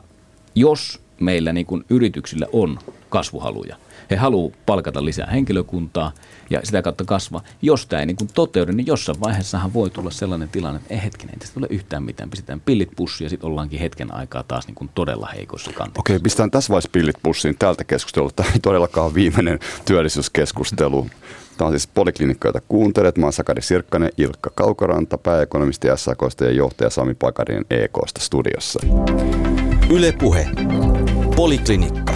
[0.55, 2.79] jos meillä niin kuin yrityksillä on
[3.09, 3.75] kasvuhaluja,
[4.11, 6.11] he haluavat palkata lisää henkilökuntaa
[6.49, 7.41] ja sitä kautta kasvaa.
[7.61, 11.03] Jos tämä ei niin kuin toteudu, niin jossain vaiheessahan voi tulla sellainen tilanne, että ei
[11.03, 12.29] hetkinen, ei tästä tule yhtään mitään.
[12.29, 15.99] Pistetään pillit pussiin ja sitten ollaankin hetken aikaa taas niin kuin todella heikossa kanteessa.
[15.99, 18.35] Okei, pistetään tässä vaiheessa pillit pussiin tältä keskustelulta.
[18.35, 21.07] Tämä ei todellakaan viimeinen työllisyyskeskustelu.
[21.57, 23.17] Tämä on siis Poliklinikka, jota kuuntelet.
[23.17, 28.79] Mä oon Sakari Sirkkanen, Ilkka Kaukoranta, pääekonomisti SAKsta ja johtaja Sami Pakarinen EKsta studiossa.
[29.89, 30.47] Ylepuhe.
[31.35, 32.14] Poliklinikka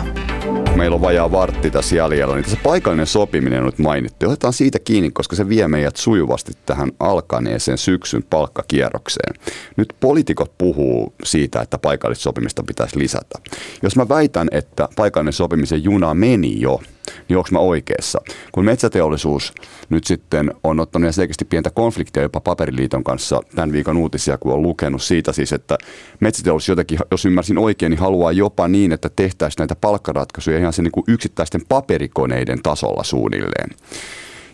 [0.76, 4.26] meillä on vajaa vartti tässä jäljellä, niin tässä paikallinen sopiminen on nyt mainittu.
[4.26, 9.34] Otetaan siitä kiinni, koska se vie meidät sujuvasti tähän alkaneeseen syksyn palkkakierrokseen.
[9.78, 13.40] Nyt poliitikot puhuu siitä, että paikallista sopimista pitäisi lisätä.
[13.82, 16.82] Jos mä väitän, että paikallinen sopimisen juna meni jo,
[17.30, 18.22] niin onko mä oikeassa?
[18.52, 19.54] Kun metsäteollisuus
[19.90, 24.62] nyt sitten on ottanut selkeästi pientä konfliktia jopa Paperiliiton kanssa tämän viikon uutisia, kun on
[24.62, 25.78] lukenut siitä siis, että
[26.20, 30.82] metsäteollisuus jotenkin, jos ymmärsin oikein, niin haluaa jopa niin, että tehtäisiin näitä palkkaratkaisuja ihan se
[30.82, 33.70] niin kuin yksittäisten paperikoneiden tasolla suunnilleen.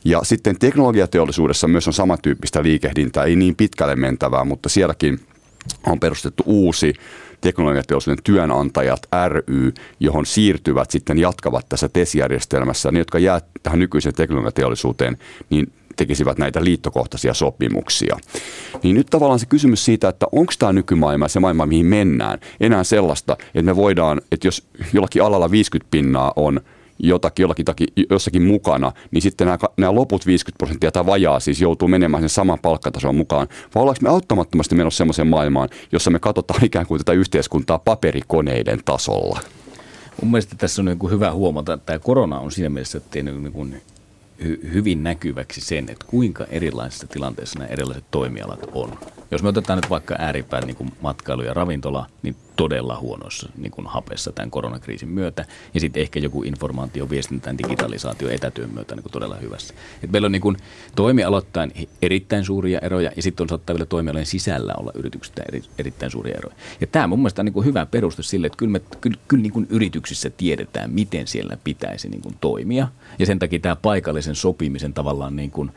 [0.05, 5.19] Ja sitten teknologiateollisuudessa myös on samantyyppistä liikehdintää, ei niin pitkälle mentävää, mutta sielläkin
[5.87, 6.93] on perustettu uusi
[7.45, 12.91] teknologiateollisuuden työnantajat ry, johon siirtyvät sitten jatkavat tässä TES-järjestelmässä.
[12.91, 15.17] Ne, jotka jää tähän nykyiseen teknologiateollisuuteen,
[15.49, 18.17] niin tekisivät näitä liittokohtaisia sopimuksia.
[18.83, 22.83] Niin nyt tavallaan se kysymys siitä, että onko tämä nykymaailma se maailma, mihin mennään, enää
[22.83, 26.61] sellaista, että me voidaan, että jos jollakin alalla 50 pinnaa on–
[26.99, 31.61] jotakin, jollakin taki, jossakin mukana, niin sitten nämä, nämä loput 50 prosenttia tai vajaa siis
[31.61, 33.47] joutuu menemään sen saman palkkatason mukaan.
[33.75, 38.79] Vai ollaanko me auttamattomasti menossa sellaiseen maailmaan, jossa me katsotaan ikään kuin tätä yhteiskuntaa paperikoneiden
[38.85, 39.39] tasolla?
[40.21, 43.53] Mun mielestä tässä on niin hyvä huomata, että tämä korona on siinä mielessä tehnyt niin
[43.53, 43.81] kuin
[44.73, 48.99] hyvin näkyväksi sen, että kuinka erilaisissa tilanteissa nämä erilaiset toimialat on.
[49.31, 53.71] Jos me otetaan nyt vaikka ääripään niin kuin matkailu ja ravintola, niin todella huonossa niin
[53.71, 55.45] kuin hapessa tämän koronakriisin myötä.
[55.73, 59.73] Ja sitten ehkä joku informaatio, viestintään, digitalisaatio, etätyön myötä niin kuin todella hyvässä.
[60.03, 60.57] Et meillä on niin kuin
[60.95, 66.11] toimialoittain erittäin suuria eroja ja sitten on saattaa vielä toimialojen sisällä olla yrityksistä eri, erittäin
[66.11, 66.55] suuria eroja.
[66.81, 69.41] Ja tämä mun mielestä on niin kuin hyvä peruste sille, että kyllä, me, kyllä, kyllä
[69.41, 72.87] niin kuin yrityksissä tiedetään, miten siellä pitäisi niin kuin toimia.
[73.19, 75.71] Ja sen takia tämä paikallisen sopimisen tavallaan niin kuin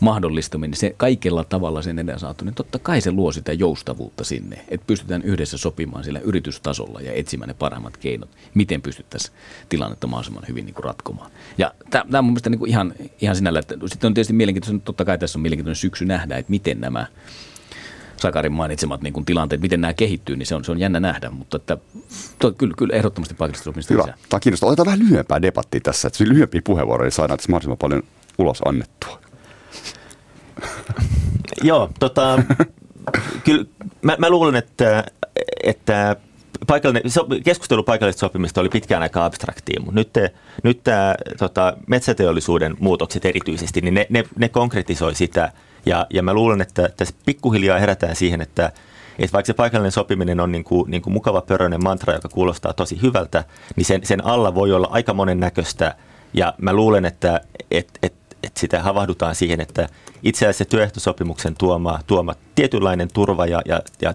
[0.00, 4.64] mahdollistaminen, se kaikella tavalla sen edes saatu, niin totta kai se luo sitä joustavuutta sinne,
[4.68, 9.34] että pystytään yhdessä sopimaan sillä yritystasolla ja etsimään ne parhaimmat keinot, miten pystyttäisiin
[9.68, 11.30] tilannetta mahdollisimman hyvin niin kuin ratkomaan.
[11.58, 14.84] Ja tämä on mun mielestä niin kuin ihan, ihan sinällä, että sitten on tietysti mielenkiintoista,
[14.84, 17.06] totta kai tässä on mielenkiintoinen syksy nähdä, että miten nämä
[18.22, 21.30] Sakarin mainitsemat niin kuin tilanteet, miten nämä kehittyy, niin se on, se on jännä nähdä,
[21.30, 21.78] mutta että,
[22.38, 24.14] to, kyllä, kyllä ehdottomasti paikallista sopimista Hyvä.
[24.28, 24.68] Tämä kiinnostaa.
[24.68, 28.02] Otetaan vähän lyhyempää debattia tässä, että lyhyempiä puheenvuoroja niin saadaan tässä mahdollisimman paljon
[28.38, 29.20] ulos annettua.
[31.62, 32.42] Joo, tota,
[33.44, 33.64] kyllä
[34.02, 35.04] mä, mä luulen, että,
[35.62, 36.16] että
[36.66, 37.02] paikallinen,
[37.44, 40.10] keskustelu paikallisesta sopimista oli pitkään aika abstraktia, mutta nyt,
[40.62, 45.52] nyt tämä tota, metsäteollisuuden muutokset erityisesti, niin ne, ne, ne konkretisoi sitä.
[45.86, 48.72] Ja, ja mä luulen, että tässä pikkuhiljaa herätään siihen, että,
[49.18, 52.72] että vaikka se paikallinen sopiminen on niin kuin, niin kuin mukava pöröinen mantra, joka kuulostaa
[52.72, 53.44] tosi hyvältä,
[53.76, 55.94] niin sen, sen alla voi olla aika monen näköistä.
[56.34, 57.40] Ja mä luulen, että
[57.70, 58.14] et, et,
[58.52, 59.88] et sitä havahdutaan siihen, että
[60.22, 64.14] itse asiassa työehtosopimuksen tuoma, tuoma tietynlainen turva ja, ja, ja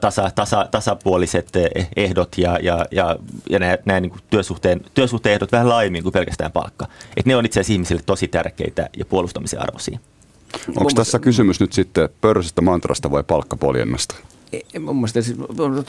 [0.00, 3.16] tasa, tasa, tasapuoliset eh, ehdot ja, ja, ja,
[3.50, 6.86] ja nämä, nämä niin työsuhteen, työsuhteen ehdot vähän laajemmin kuin pelkästään palkka.
[7.16, 9.98] Et ne on itse asiassa ihmisille tosi tärkeitä ja puolustamisen arvoisia.
[10.68, 14.14] Onko tässä kysymys nyt sitten pörssistä mantrasta vai palkkapoljennasta?
[14.80, 15.38] Mun mielestä siis,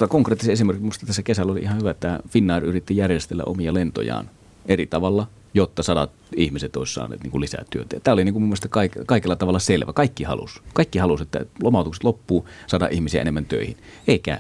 [0.10, 4.30] konkreettisen esimerkki, minusta tässä kesällä oli ihan hyvä, että Finnair yritti järjestellä omia lentojaan
[4.66, 8.00] eri tavalla jotta sadat ihmiset olisivat saaneet niin kuin lisää työtä.
[8.00, 9.94] Tämä oli niin kuin mun mielestä kaik, kaikella tavalla selvä.
[9.94, 10.62] Kaikki halusi.
[10.74, 13.78] Kaikki halusi, että lomautukset loppuu, saada ihmisiä enemmän töihin.
[14.08, 14.38] Ei käy.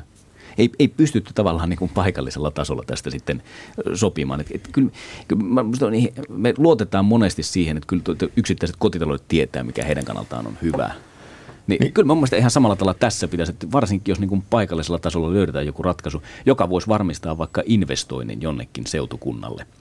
[0.57, 3.43] Ei, ei pystytty tavallaan niin kuin paikallisella tasolla tästä sitten
[3.93, 4.41] sopimaan.
[4.41, 4.89] Et, et kyllä,
[5.27, 10.47] kyllä mä, niin, me luotetaan monesti siihen, että kyllä yksittäiset kotitaloudet tietää, mikä heidän kannaltaan
[10.47, 10.91] on hyvä.
[11.67, 11.93] Niin, niin.
[11.93, 15.33] Kyllä mun mielestä ihan samalla tavalla tässä pitäisi, että varsinkin jos niin kuin paikallisella tasolla
[15.33, 19.65] löydetään joku ratkaisu, joka voisi varmistaa vaikka investoinnin jonnekin seutukunnalle–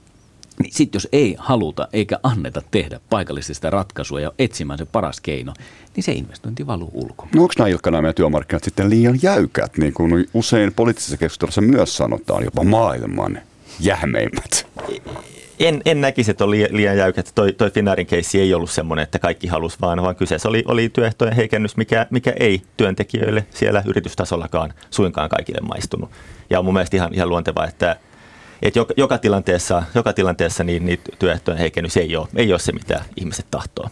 [0.63, 5.53] niin sitten jos ei haluta eikä anneta tehdä paikallisesti ratkaisua ja etsimään se paras keino,
[5.95, 7.35] niin se investointi valuu ulkomaan.
[7.35, 11.97] No onko nämä Ilkka nämä työmarkkinat sitten liian jäykät, niin kuin usein poliittisessa keskustelussa myös
[11.97, 13.41] sanotaan, jopa maailman
[13.79, 14.67] jähmeimmät?
[15.59, 17.31] En, en näkisi, että on liian, liian jäykät.
[17.35, 20.89] Toi, toi Finnairin keissi ei ollut semmoinen, että kaikki halusi vaan, vaan kyseessä oli, oli
[20.89, 26.11] työehtojen heikennys, mikä, mikä ei työntekijöille siellä yritystasollakaan suinkaan kaikille maistunut.
[26.49, 27.97] Ja on mun mielestä ihan, ihan luontevaa, että
[28.61, 32.71] että joka, joka tilanteessa, joka tilanteessa niin, niin työehtojen heikennys ei ole, ei ole se,
[32.71, 33.89] mitä ihmiset tahtoo.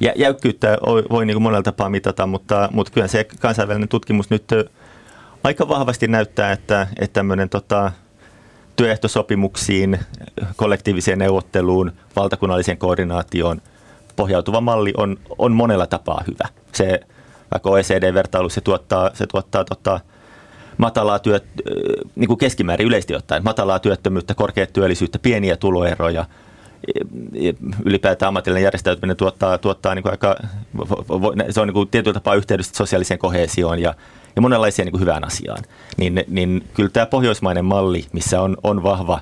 [0.00, 4.30] Ja jäykkyyttä voi, voi niin kuin monella tapaa mitata, mutta, mutta kyllä se kansainvälinen tutkimus
[4.30, 4.44] nyt
[5.44, 7.92] aika vahvasti näyttää, että, että tämmöinen tota,
[8.76, 9.98] työehtosopimuksiin,
[10.56, 13.62] kollektiiviseen neuvotteluun, valtakunnalliseen koordinaatioon
[14.16, 16.48] pohjautuva malli on, on monella tapaa hyvä.
[16.72, 17.00] Se,
[17.50, 20.00] vaikka OECD-vertailu se tuottaa, se tuottaa tota,
[20.78, 21.44] matalaa työt,
[22.16, 26.24] niin kuin keskimäärin yleisesti ottaen, matalaa työttömyyttä, korkeat työllisyyttä, pieniä tuloeroja,
[27.84, 30.36] ylipäätään ammatillinen järjestäytyminen tuottaa, tuottaa niin kuin aika,
[31.50, 33.94] se on niin kuin tietyllä tapaa yhteydessä sosiaaliseen kohesioon ja,
[34.36, 35.64] ja monenlaiseen niin kuin hyvään asiaan.
[35.96, 39.20] Niin, niin kyllä tämä pohjoismainen malli, missä on, on vahva,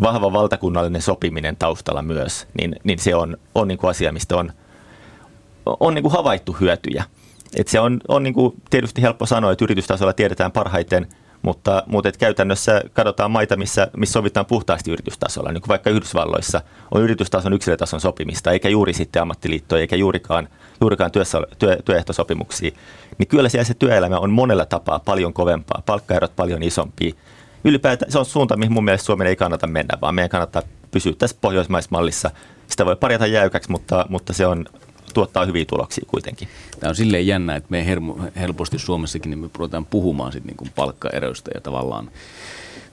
[0.00, 4.52] vahva valtakunnallinen sopiminen taustalla myös, niin, niin se on, on niin kuin asia, mistä on,
[5.80, 7.04] on niin kuin havaittu hyötyjä.
[7.56, 11.06] Et se on, on niin kuin tietysti helppo sanoa, että yritystasolla tiedetään parhaiten,
[11.44, 15.52] Mutta, mutta et käytännössä katsotaan maita, missä, missä sovitaan puhtaasti yritystasolla.
[15.52, 20.48] Niin kuin vaikka Yhdysvalloissa on yritystason yksilötason sopimista, eikä juuri sitten ammattiliittoja, eikä juurikaan,
[20.80, 22.70] juurikaan työssä, työ, työehtosopimuksia.
[23.18, 27.12] Niin kyllä siellä se työelämä on monella tapaa paljon kovempaa, palkkaerot paljon isompia.
[27.64, 31.12] Ylipäätään se on suunta, mihin mun mielestä Suomen ei kannata mennä, vaan meidän kannattaa pysyä
[31.18, 32.30] tässä pohjoismaismallissa.
[32.66, 34.64] Sitä voi parjata jäykäksi, mutta, mutta se on
[35.14, 36.48] tuottaa hyviä tuloksia kuitenkin.
[36.80, 37.86] Tämä on silleen jännä, että me
[38.36, 42.10] helposti Suomessakin niin me ruvetaan puhumaan sit niin kuin palkkaeroista ja tavallaan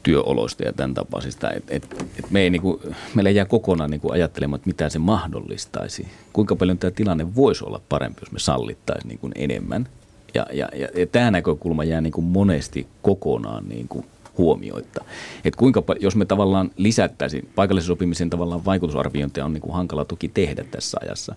[0.04, 1.52] työoloista ja tämän tapaisista.
[1.52, 2.80] Et, et, et me ei kuin,
[3.16, 6.08] meillä jää kokonaan niin kuin ajattelemaan, että mitä se mahdollistaisi.
[6.34, 9.88] Kuinka paljon tämä tilanne voisi olla parempi, jos me sallittaisiin niin kuin enemmän.
[10.34, 13.88] Ja, ja, ja, ja tämä näkökulma jää niin kuin monesti kokonaan niin
[14.34, 15.06] kuin huomioitta.
[15.46, 20.28] Et kuinka, jos me tavallaan lisättäisiin, paikallisen sopimisen tavallaan vaikutusarviointia on niin kuin hankala toki
[20.28, 21.36] tehdä tässä ajassa.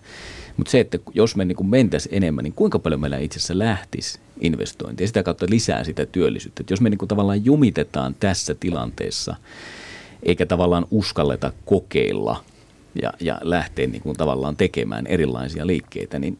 [0.57, 3.59] Mutta se, että jos me niin kuin mentäisiin enemmän, niin kuinka paljon meillä itse asiassa
[3.59, 6.61] lähtisi investointia ja sitä kautta lisää sitä työllisyyttä.
[6.61, 9.35] Et jos me niin kuin tavallaan jumitetaan tässä tilanteessa,
[10.23, 12.43] eikä tavallaan uskalleta kokeilla
[13.01, 16.37] ja, ja lähteä niin kuin tavallaan tekemään erilaisia liikkeitä, niin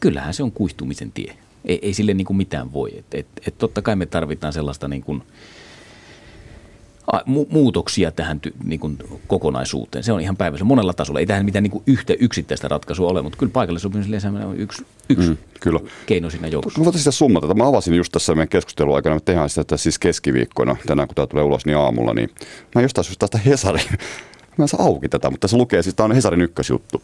[0.00, 1.36] kyllähän se on kuihtumisen tie.
[1.64, 2.98] Ei, ei sille niin kuin mitään voi.
[2.98, 5.22] Et, et, et totta kai me tarvitaan sellaista niin kuin–
[7.12, 10.04] mu- muutoksia tähän ty- niin kuin kokonaisuuteen.
[10.04, 11.20] Se on ihan päivässä monella tasolla.
[11.20, 14.86] Ei tähän mitään niin kuin yhtä yksittäistä ratkaisua ole, mutta kyllä paikallisopimisen lisääminen on yksi,
[15.08, 15.80] yksi mm, kyllä.
[16.06, 16.78] keino siinä joukossa.
[16.78, 17.54] Mä voitaisiin sitä summata.
[17.54, 21.26] Mä avasin just tässä meidän keskustelun aikana, me tehdään sitä siis keskiviikkona, tänään kun tämä
[21.26, 22.30] tulee ulos, niin aamulla, niin
[22.74, 23.98] mä jostain syystä tästä Hesarin
[24.68, 27.02] saa auki tätä, mutta se lukee, siis tämä on Hesarin ykkösjuttu.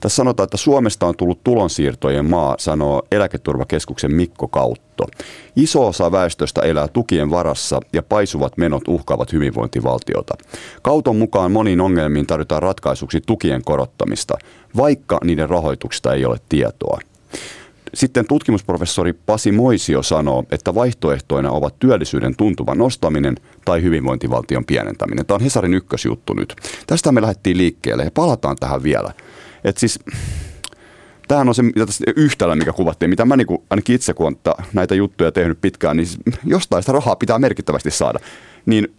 [0.00, 5.06] Tässä sanotaan, että Suomesta on tullut tulonsiirtojen maa, sanoo eläketurvakeskuksen Mikko Kautto.
[5.56, 10.34] Iso osa väestöstä elää tukien varassa ja paisuvat menot uhkaavat hyvinvointivaltiota.
[10.82, 14.38] Kauton mukaan moniin ongelmiin tarvitaan ratkaisuksi tukien korottamista,
[14.76, 17.00] vaikka niiden rahoituksesta ei ole tietoa.
[17.94, 25.26] Sitten tutkimusprofessori Pasi Moisio sanoo, että vaihtoehtoina ovat työllisyyden tuntuva nostaminen tai hyvinvointivaltion pienentäminen.
[25.26, 26.56] Tämä on Hesarin ykkösjuttu nyt.
[26.86, 29.12] Tästä me lähdettiin liikkeelle ja palataan tähän vielä.
[29.64, 29.98] Et siis,
[31.28, 31.62] tämähän on se
[32.16, 35.96] yhtälö, mikä kuvattiin, mitä mä niin kuin, ainakin itse, kun olen näitä juttuja tehnyt pitkään,
[35.96, 36.08] niin
[36.44, 38.18] jostain sitä rahaa pitää merkittävästi saada.
[38.66, 38.94] Niin,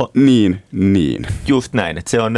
[0.00, 1.26] o, niin, niin.
[1.46, 2.34] Just näin, että se on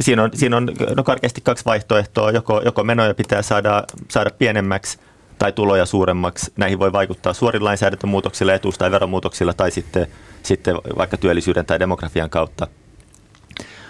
[0.00, 2.30] siinä on, siinä on no karkeasti kaksi vaihtoehtoa.
[2.30, 4.98] Joko, joko menoja pitää saada, saada pienemmäksi
[5.38, 6.52] tai tuloja suuremmaksi.
[6.56, 10.06] Näihin voi vaikuttaa suorin lainsäädäntömuutoksilla, etuus- tai veromuutoksilla tai sitten,
[10.42, 12.66] sitten vaikka työllisyyden tai demografian kautta.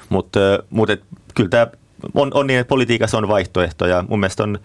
[0.08, 0.40] Mutta
[0.70, 0.90] mut
[1.34, 1.66] kyllä tämä
[2.14, 4.04] on, on niin, että politiikassa on vaihtoehtoja.
[4.08, 4.58] Mun mielestä on,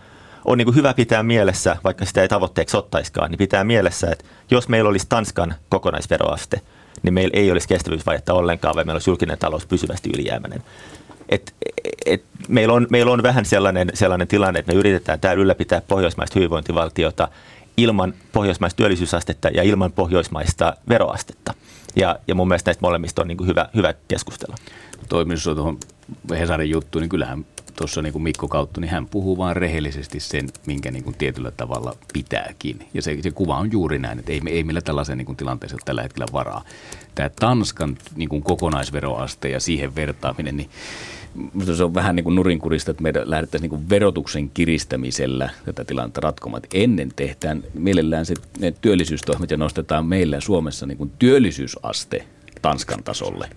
[0.45, 4.69] on niin hyvä pitää mielessä, vaikka sitä ei tavoitteeksi ottaiskaan, niin pitää mielessä, että jos
[4.69, 6.61] meillä olisi Tanskan kokonaisveroaste,
[7.03, 10.63] niin meillä ei olisi kestävyysvajetta ollenkaan, vaan meillä olisi julkinen talous pysyvästi ylijäämäinen
[11.30, 11.53] et,
[12.05, 16.39] et meillä, on, meillä on vähän sellainen, sellainen tilanne, että me yritetään täällä ylläpitää pohjoismaista
[16.39, 17.28] hyvinvointivaltiota
[17.78, 21.53] ilman pohjoismaista työllisyysastetta ja ilman pohjoismaista veroastetta.
[21.95, 24.55] Ja, ja mun mielestä näistä molemmista on niin hyvä, hyvä keskustella.
[25.09, 25.78] Toiminnassa tuohon
[26.30, 27.45] Hesarin juttuun, niin kyllähän
[27.76, 31.51] tuossa niin kuin Mikko Kauttu, niin hän puhuu vain rehellisesti sen, minkä niin kuin tietyllä
[31.51, 32.88] tavalla pitääkin.
[32.93, 36.01] Ja se, se kuva on juuri näin, että ei, ei meillä tällaisen niin tilanteeseen tällä
[36.01, 36.63] hetkellä varaa.
[37.15, 40.69] Tämä Tanskan niin kuin kokonaisveroaste ja siihen vertaaminen, niin
[41.76, 46.61] se on vähän niin kuin nurinkurista, että meidän lähdettäisiin niin verotuksen kiristämisellä tätä tilannetta ratkomaan.
[46.74, 52.26] Ennen tehdään mielellään se, ne työllisyystoimet ja nostetaan meillä Suomessa niin kuin työllisyysaste
[52.61, 53.49] Tanskan tasolle.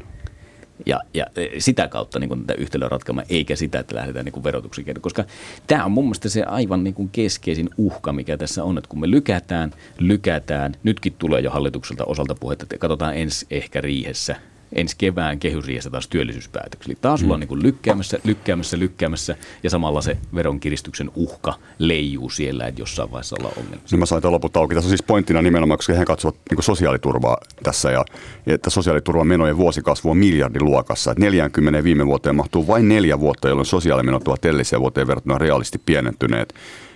[0.86, 1.26] Ja, ja
[1.58, 5.02] sitä kautta niin tätä yhtälöä ratkamaan, eikä sitä, että lähdetään niin verotuksen kerran.
[5.02, 5.24] Koska
[5.66, 9.00] tämä on mun mielestä se aivan niin kuin keskeisin uhka, mikä tässä on, että kun
[9.00, 14.36] me lykätään, lykätään, nytkin tulee jo hallitukselta osalta puhetta, että katsotaan ensi ehkä riihessä–
[14.72, 16.90] ensi kevään kehysriihessä taas työllisyyspäätöksiä.
[16.90, 17.26] Eli taas mm.
[17.26, 23.36] ollaan niin lykkäämässä, lykkäämässä, lykkäämässä ja samalla se veronkiristyksen uhka leijuu siellä, että jossain vaiheessa
[23.38, 23.94] ollaan ongelmissa.
[23.96, 24.74] Niin mä sain loput auki.
[24.74, 28.04] Tässä on siis pointtina nimenomaan, koska he katsovat niin sosiaaliturvaa tässä ja
[28.46, 31.10] että sosiaaliturvan menojen vuosikasvu on miljardiluokassa.
[31.10, 35.78] Että 40 viime vuoteen mahtuu vain neljä vuotta, jolloin sosiaalimenot ovat edelliseen vuoteen verrattuna reaalisti
[35.86, 36.54] pienentyneet.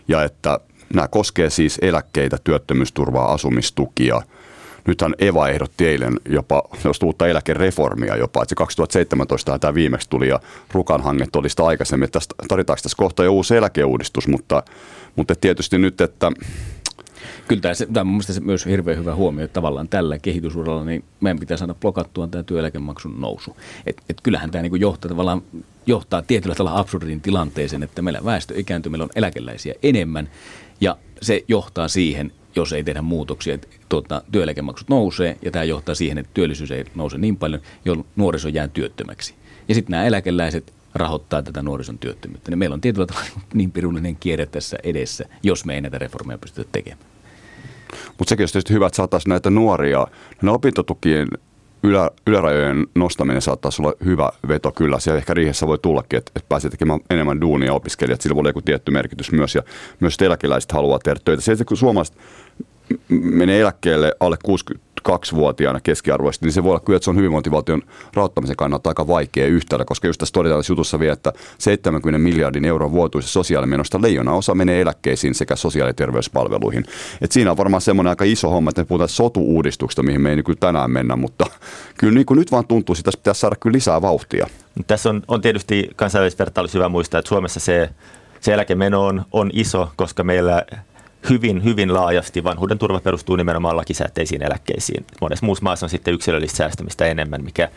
[0.08, 0.60] Ja että
[0.94, 4.22] nämä koskee siis eläkkeitä, työttömyysturvaa, asumistukia–
[4.86, 6.62] nythän Eva ehdotti eilen jopa
[7.04, 10.40] uutta eläkereformia jopa, että se 2017 tämä viimeksi tuli ja
[10.72, 14.62] Rukan hanget oli sitä aikaisemmin, että tästä, tarvitaanko tässä kohta jo uusi eläkeuudistus, mutta,
[15.16, 16.32] mutta tietysti nyt, että
[17.48, 21.38] Kyllä tämä, tämä on mielestäni myös hirveän hyvä huomio, että tavallaan tällä kehitysuralla niin meidän
[21.38, 23.56] pitää saada blokattua tämä työeläkemaksun nousu.
[23.86, 25.42] Et, et kyllähän tämä niin johtaa, tavallaan,
[25.86, 30.28] johtaa tietyllä tavalla absurdin tilanteeseen, että meillä väestö ikääntyy, meillä on eläkeläisiä enemmän
[30.80, 35.94] ja se johtaa siihen, jos ei tehdä muutoksia, että tuota, työeläkemaksut nousee ja tämä johtaa
[35.94, 39.34] siihen, että työllisyys ei nouse niin paljon, jolloin nuoriso jää työttömäksi.
[39.68, 42.50] Ja sitten nämä eläkeläiset rahoittaa tätä nuorison työttömyyttä.
[42.50, 46.38] Niin meillä on tietyllä tavalla niin pirullinen kierre tässä edessä, jos me ei näitä reformeja
[46.38, 47.10] pystytä tekemään.
[48.18, 50.06] Mutta sekin olisi tietysti hyvä, että saataisiin näitä nuoria,
[50.42, 51.28] ne opintotukien
[51.82, 55.00] ylä, ylärajojen nostaminen saattaisi olla hyvä veto kyllä.
[55.00, 58.20] Siellä ehkä riihessä voi tullakin, että, että pääsee tekemään enemmän duunia opiskelijat.
[58.20, 59.54] Sillä voi olla joku tietty merkitys myös.
[59.54, 59.62] Ja
[60.00, 61.42] myös eläkeläiset haluaa tehdä töitä.
[61.42, 62.16] Se, että kun suomalaiset
[63.08, 64.36] menee eläkkeelle alle
[65.08, 67.82] 62-vuotiaana keskiarvoisesti, niin se voi olla kyllä, että se on hyvinvointivaltion
[68.14, 72.64] rahoittamisen kannalta aika vaikea yhtälö, koska just tässä todetaan tässä jutussa vielä, että 70 miljardin
[72.64, 76.84] euron vuotuisesta sosiaalimenosta leijona osa menee eläkkeisiin sekä sosiaali- ja terveyspalveluihin.
[77.20, 80.36] Et siinä on varmaan semmoinen aika iso homma, että me puhutaan sotu-uudistuksesta, mihin me ei
[80.36, 81.46] niin tänään mennä, mutta
[81.98, 84.46] kyllä niin kuin nyt vaan tuntuu, että tässä pitäisi saada kyllä lisää vauhtia.
[84.86, 87.90] Tässä on, on tietysti kansainvälisessä vertailussa hyvä muistaa, että Suomessa se,
[88.40, 90.64] se eläkemeno on, on iso, koska meillä
[91.28, 95.06] hyvin, hyvin laajasti vanhuuden turva perustuu nimenomaan lakisääteisiin eläkkeisiin.
[95.20, 97.68] Monessa muussa maassa on sitten yksilöllistä säästämistä enemmän, mikä,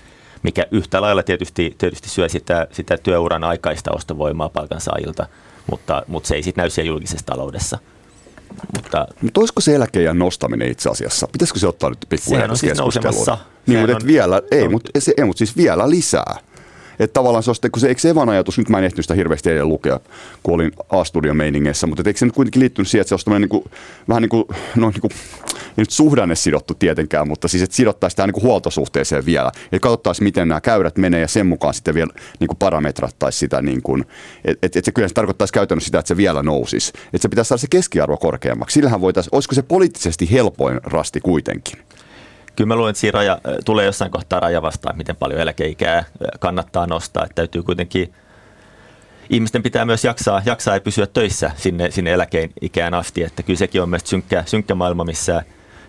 [0.43, 5.25] mikä yhtä lailla tietysti, tietysti syö sitä, sitä työuran aikaista ostovoimaa palkansaajilta,
[5.71, 7.79] mutta, mutta se ei sitten näy siellä julkisessa taloudessa.
[8.75, 11.27] Mutta, mutta olisiko se eläkeijän nostaminen itse asiassa?
[11.31, 13.37] Pitäisikö se ottaa nyt pikkuhiljaa siis keskusteluun?
[13.67, 16.35] Niin, mutta on, vielä, ei, mutta, se, ei, mutta siis vielä lisää.
[16.99, 19.05] Että tavallaan se on sitten, kun se, eikö se Evan ajatus, nyt mä en ehtinyt
[19.05, 19.99] sitä hirveästi eilen lukea,
[20.43, 23.49] kun olin A-studion meiningeissä, mutta eikö se nyt kuitenkin liittynyt siihen, että se olisi niin
[23.49, 23.63] kuin,
[24.09, 24.43] vähän niin kuin,
[24.75, 25.11] no niin kuin,
[25.53, 29.51] ei nyt suhdanne sidottu tietenkään, mutta siis että sidottaisiin tähän niin kuin huoltosuhteeseen vielä.
[29.71, 33.61] Eli katsottaisiin, miten nämä käyrät menee ja sen mukaan sitten vielä niin kuin parametrattaisi sitä,
[33.61, 34.05] niin kuin,
[34.45, 36.93] että et, et se kyllä se tarkoittaisi käytännössä sitä, että se vielä nousisi.
[37.05, 38.73] Että se pitäisi saada se keskiarvo korkeammaksi.
[38.73, 41.79] Sillähän voitaisiin, olisiko se poliittisesti helpoin rasti kuitenkin?
[42.55, 46.03] Kyllä mä luulen, että siinä raja, tulee jossain kohtaa raja vastaan, miten paljon eläkeikää
[46.39, 47.23] kannattaa nostaa.
[47.23, 48.13] Että täytyy kuitenkin,
[49.29, 53.23] ihmisten pitää myös jaksaa, jaksaa ja pysyä töissä sinne, sinne eläkeikään asti.
[53.23, 55.43] Että kyllä sekin on myös synkkä, synkkä maailma, missä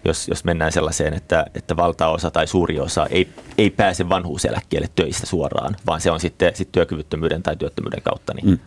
[0.05, 5.27] jos, jos mennään sellaiseen, että, että valtaosa tai suuri osa ei, ei pääse vanhuuseläkkeelle töistä
[5.27, 8.35] suoraan, vaan se on sitten sit työkyvyttömyyden tai työttömyyden kautta.
[8.35, 8.59] Niin mm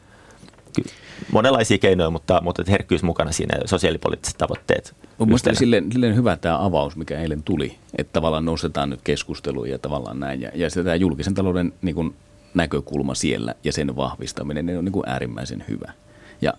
[1.32, 4.96] monenlaisia keinoja, mutta, mutta herkkyys mukana siinä sosiaalipoliittiset tavoitteet.
[5.26, 9.80] Mielestäni silleen, silleen hyvä tämä avaus, mikä eilen tuli, että tavallaan nostetaan nyt keskusteluun ja
[9.80, 10.42] tavallaan näin.
[10.42, 12.16] Ja, ja tämä julkisen talouden niin kuin,
[12.54, 15.92] näkökulma siellä ja sen vahvistaminen ne on niin kuin äärimmäisen hyvä.
[16.42, 16.54] Ja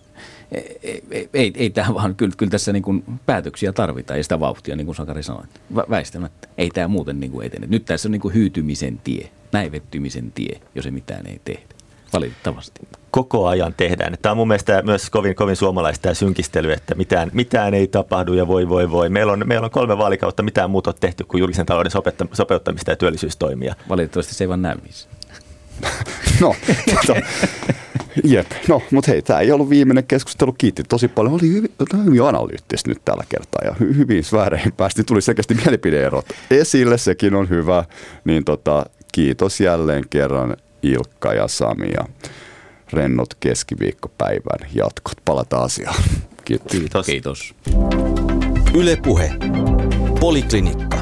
[0.53, 4.41] ei, ei, ei, ei tämä vaan, kyllä, kyllä tässä niin kuin päätöksiä tarvitaan ja sitä
[4.41, 5.45] vauhtia, niin kuin Sakari sanoi,
[5.75, 6.49] väistämättä.
[6.59, 7.67] Ei tämä muuten niin kuin etene.
[7.67, 11.78] Nyt tässä on niin kuin hyytymisen tie, näivettymisen tie, jos ei mitään ei tehdä.
[12.13, 12.81] Valitettavasti.
[13.11, 14.17] Koko ajan tehdään.
[14.23, 18.33] Tämä on mun mielestä myös kovin, kovin suomalaista tämä synkistely, että mitään, mitään ei tapahdu
[18.33, 19.09] ja voi voi voi.
[19.09, 21.93] Meillä on, meillä on kolme vaalikautta, mitään muuta on tehty kuin julkisen talouden
[22.33, 23.75] sopeuttamista ja työllisyystoimia.
[23.89, 24.77] Valitettavasti se ei vaan näy
[26.41, 26.55] no,
[26.95, 27.21] tota,
[28.25, 28.47] jep.
[28.69, 30.53] No, mutta hei, tämä ei ollut viimeinen keskustelu.
[30.53, 31.35] Kiitti tosi paljon.
[31.35, 31.71] Oli hyvin,
[32.05, 35.05] hyvin analyyttistä nyt tällä kertaa ja hy, hyvin sfääreihin päästi.
[35.05, 37.85] Tuli selkeästi mielipideerot esille, sekin on hyvä.
[38.25, 42.05] Niin tota, kiitos jälleen kerran Ilkka ja Sami ja
[42.93, 45.19] rennot keskiviikkopäivän jatkot.
[45.25, 46.03] Palataan asiaan.
[46.45, 46.73] Kiitos.
[46.73, 47.07] Kiitos.
[47.07, 47.55] Kiitos.
[48.75, 49.33] Yle Puhe.
[50.21, 50.98] Poliklinikka.